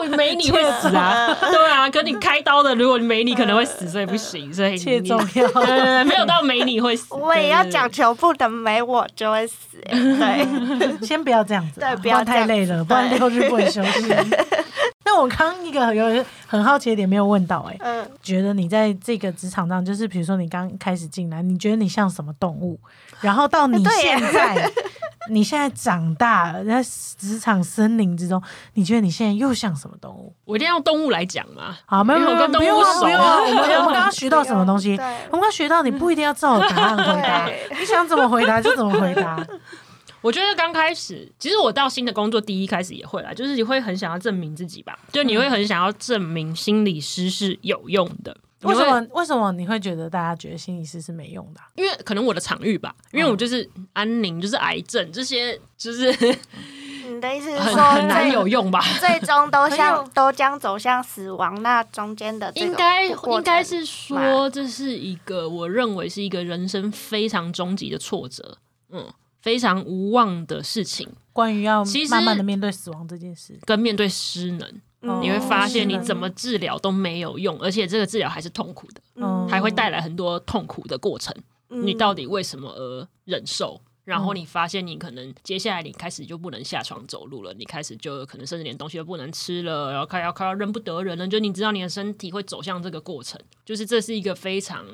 [0.00, 1.88] 会没你会死啊，对啊。
[1.90, 5.26] 可你开刀的，如果你没你可能会死，所以不行，所以切重要。
[5.26, 7.14] 对对对，没有到没你会死。
[7.14, 9.56] 我也要对讲，求不能没我就会死、
[9.86, 9.92] 欸。
[9.92, 14.14] 对， 先不要这样子啊，对不要太累了，不然六日不能休息。
[15.14, 22.80] 那我刚刚一个有很好奇的点没有问到、哎，嗯，觉得你在这个职场上，就是比如说你刚开始进来，你觉得你像什么动物？
[23.20, 24.68] 然后到你现在，
[25.30, 26.82] 你现在长大了，在
[27.16, 28.42] 职场森林之中，
[28.72, 30.34] 你觉得你现在又像什么动物？
[30.44, 31.76] 我一定要用动物来讲嘛。
[31.86, 33.24] 好，没有我跟不用啊，动物熟不用啊。
[33.24, 34.96] 啊我们我们 刚刚学到什么东西？
[35.30, 37.46] 我们刚刚学到你不一定要照答案回答，
[37.78, 39.36] 你想怎么回答就怎么回答。
[40.24, 48.34] 我觉得刚开始，其实我到新的工作第一开始也会啦，就是你会很想要证明自己吧，就你会很想要证明心理师是有用的。
[48.62, 49.06] 为什么？
[49.12, 56.10] 为什么你会觉得大家觉得心理师是没用的啊、 因为可能我的场域吧，因为我就是安宁，就是癌症这些，就是
[57.06, 58.80] 你的意思是说很难有用吧？
[58.98, 68.56] 最终都 很向都将走向死亡，那中间的应该应该是说，这是一个我认为是一个人生非常终极的挫折，
[68.90, 69.06] 嗯，
[69.44, 74.66] 非常无望的事情，关于要其实慢慢的面对死亡这件事，跟面对失能，
[75.02, 81.34] 嗯你会发现你怎么治疗都没有用，而且这个治疗还是痛苦的，嗯还会带来很多痛苦的过程。
[81.68, 81.86] 嗯。
[81.86, 83.78] 你到底为什么而忍受？
[84.04, 94.84] 然后你发现你可能接下来你开始就不能下床走路了，你开始就可能甚至连东西都不能吃了，然后快要快要认不得人了，就你知道你的身体会走向这个过程，就是这是一个非常，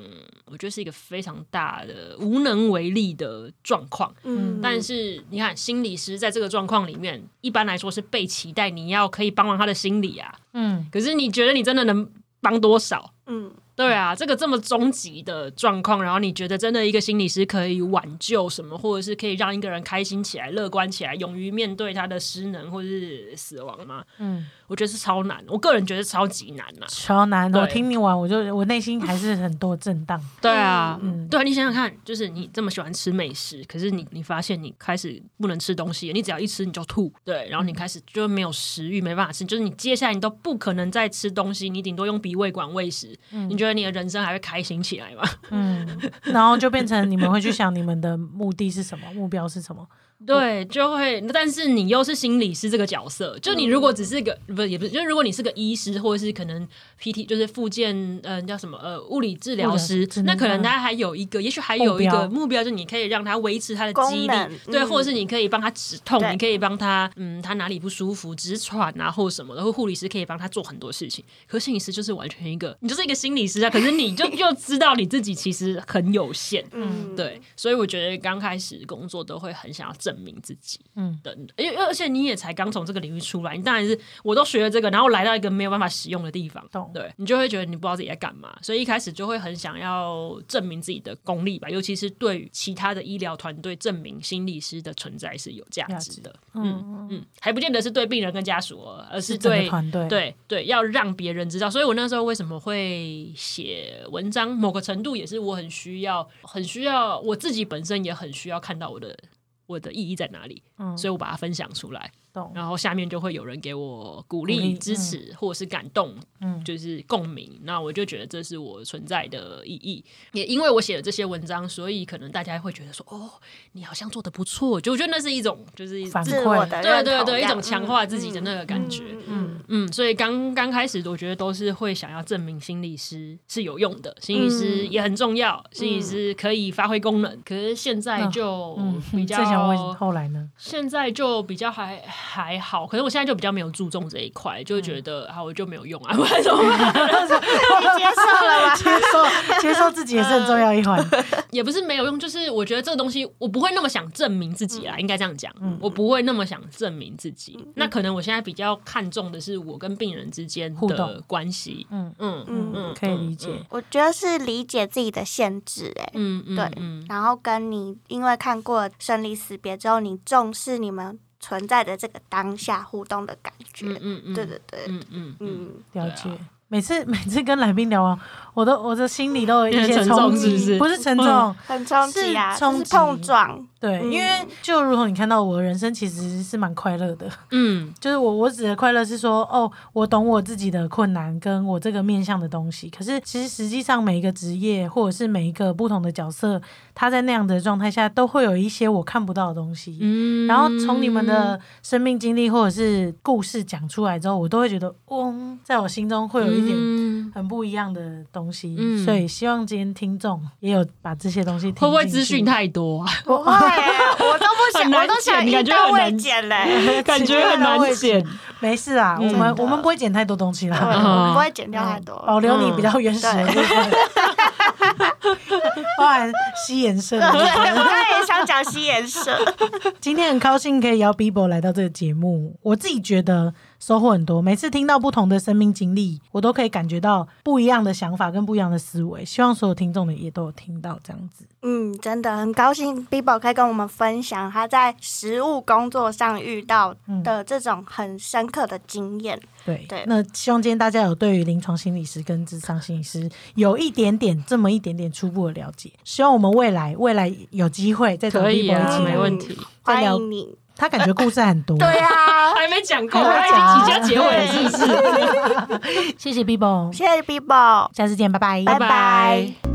[0.45, 4.13] 我觉得是一个非常大的无能为力的状况。
[4.23, 4.59] 嗯。
[4.61, 12.09] 但是你看，心理师在这个状况里面，一般来说是被期待你要可以帮忙他的心理啊，嗯，可是你觉得你真的能
[12.39, 13.13] 帮多少？
[13.27, 24.03] 嗯对啊，这个这么终极的状况，然后你觉得真的一个心理师可以挽救什么，或者是可以让一个人开心起来、乐观起来、勇于面对他的失能或是死亡吗？
[24.19, 27.51] 嗯，我觉得是超难，我个人觉得超级难呐、超难。
[27.51, 30.21] 对我听你完，我就我内心还是很多震荡。
[30.41, 45.23] 对啊，嗯对啊，你想想看，就是你这么喜欢吃美食，可是你你发现你开始不能吃东西，你只要一吃你就吐，对，然后你开始就没有食欲，没办法吃，就是你接下来你都不可能再吃东西，你顶多用鼻胃管喂食，你觉得你的人生还会开心起来吗？
[45.51, 45.87] 嗯，
[46.23, 49.87] 然后就变成你们会去想你们的目的是什么，目标是什么。
[50.25, 56.67] 对，就会，但是你又是心理师这个角色，就你如果只是个、不是也不是，就如果你是个医师或者是可能
[57.01, 71.23] PT 就是复健呃叫什么呃物理治疗师那可能嗯他还有一个，也许还有一个目标，就是你可以让他维持他的肌力功能，对，嗯或者是你可以帮他止痛，你可以帮他嗯他哪里不舒服止喘啊或什么的，或护理师可以帮他做很多事情。
[71.47, 101.69] 可是心理师就是完全一个，你就是一个心理师啊，可是你就就知道你自己其实很有限，嗯，对，所以我觉得刚开始工作都会很想要证明自己，嗯嗯，等，而且而且你也才刚从这个领域出来，你当然是我都学了这个，然后来到一个没有办法使用的地方懂，对你就会觉得你不知道自己在干嘛，所以一开始就会很想要证明自己的功力吧，尤其是对于其他的医疗团队证明心理师的存在是有价值的，嗯嗯，还不见得是对病人跟家属哦，而是对团队。，对对，要让别人知道。
[101.69, 109.17] 所以我那时候为什么会写文章，某个程度也是我很需要，很需要我自己本身也很需要看到我的
[109.65, 112.20] 我的意义在哪里，嗯，所以我把它分享出来，懂。
[112.53, 117.59] 然后下面就会有人给我鼓鼓励、励支持，或者是感动，嗯就是共鸣。
[117.63, 120.03] 那我就觉得这是我存在的意义。
[120.31, 123.29] 也因为我写了这些文章，所以可能大家会觉得说，哦，
[123.73, 124.79] 你好像做的不错。
[124.79, 129.03] 就我觉得那是一种，就是一反自我的对对对，一种强化自己的那个感觉。
[129.03, 137.39] 嗯嗯嗯，所以刚刚开始，我觉得都是会想要证明心理师是有用的，心理师也很重要，心理师可以发挥功能。
[137.45, 140.49] 可是现在就嗯，比较，最想问后来呢？
[140.57, 146.93] 现在就比较还还好，可是我现在就比较没有注重这一块，就会觉得啊，我就没有用啊， 不然怎么办？
[147.97, 148.75] 接受了吗？
[148.75, 151.03] 接受接受自己也是很重要一环。
[151.51, 157.57] 也不是没有用，就是我觉得这个东西我不会那么想证明自己啦，应该这样讲，嗯我不会那么想证明自己。
[157.75, 161.87] 那可能我现在比较看重的是我跟病人之间的互动关系。
[161.89, 163.49] 嗯嗯嗯嗯，可以理解。
[163.69, 173.87] 我觉得是理解自己的限制、哎、嗯嗯，对嗯然后跟你因为看过生离死别之后，你重视你们存在的这个当下互动的感觉。
[173.87, 176.29] 嗯嗯嗯，对对对，嗯嗯嗯，嗯，了解。
[176.69, 178.17] 每次 每次跟来宾聊完，
[178.53, 183.67] 我都我的心里都有一些冲击，是不是不是沉重，很冲击啊，是冲碰撞。
[183.81, 184.29] 对，嗯因为
[184.61, 192.89] 就如同你看到我的人生其实是蛮快乐的，嗯 就是我我指的快乐是说，哦，我懂我自己的困难，跟我这个面向的东西。
[192.91, 196.61] 可是其实实际上每一个职业或者是每一个不同的角色，
[196.93, 199.97] 他在那样的状态下，都会有一些我看不到的东西。
[199.99, 208.75] 嗯然后从你们的生命经历或者是故事讲出来之后，我都会觉得，哦，在我心中会有一点嗯很不一样的东西。
[208.77, 213.09] 嗯所以希望今天听众也有把这些东西听会不会资讯太多啊？
[213.23, 213.51] 不会，
[214.19, 217.03] 我都不想，我都想感觉一刀未 很难剪嘞。
[217.03, 218.25] 感觉很难剪。
[218.59, 220.87] 没事啊，我嗯们我们不会剪太多东西对，啦。
[220.93, 222.15] 我们不会剪掉太多。
[222.27, 225.10] 保留你比较原始的部分，
[225.97, 226.31] 包含
[226.65, 229.37] 吸颜色 对，我也想讲吸颜色。
[229.99, 234.41] 今天很高兴可以邀 Bibo 来到这个节目，我自己觉得收获很多。
[234.41, 239.23] 每次听到不同的生命经历，我都可以感觉到不一样的想法跟不一样的思维。
[239.23, 241.45] 希望所有听众的也都有听到这样子。
[241.63, 249.39] 嗯，真的很高兴 Bibo 可以跟我们分享他在实务工作上遇到的这种很深刻的经验。
[249.65, 250.03] 对，对。
[250.07, 255.91] 那希望今天大家有对于临床心理师跟智商心理师有一点点这么一点点初步的了解。
[256.03, 259.57] 希望我们未来未来有机会再找可 Bibo 以啊一起来没问题。
[259.81, 260.55] 欢迎你。
[260.75, 261.77] 他感觉故事很多。
[261.79, 263.81] 对啊，还没讲够，还讲。
[263.81, 266.15] 已经要结尾了，是不是？
[266.17, 269.70] 谢谢 Bibo，谢谢 Bibo，下次见，拜拜，拜拜。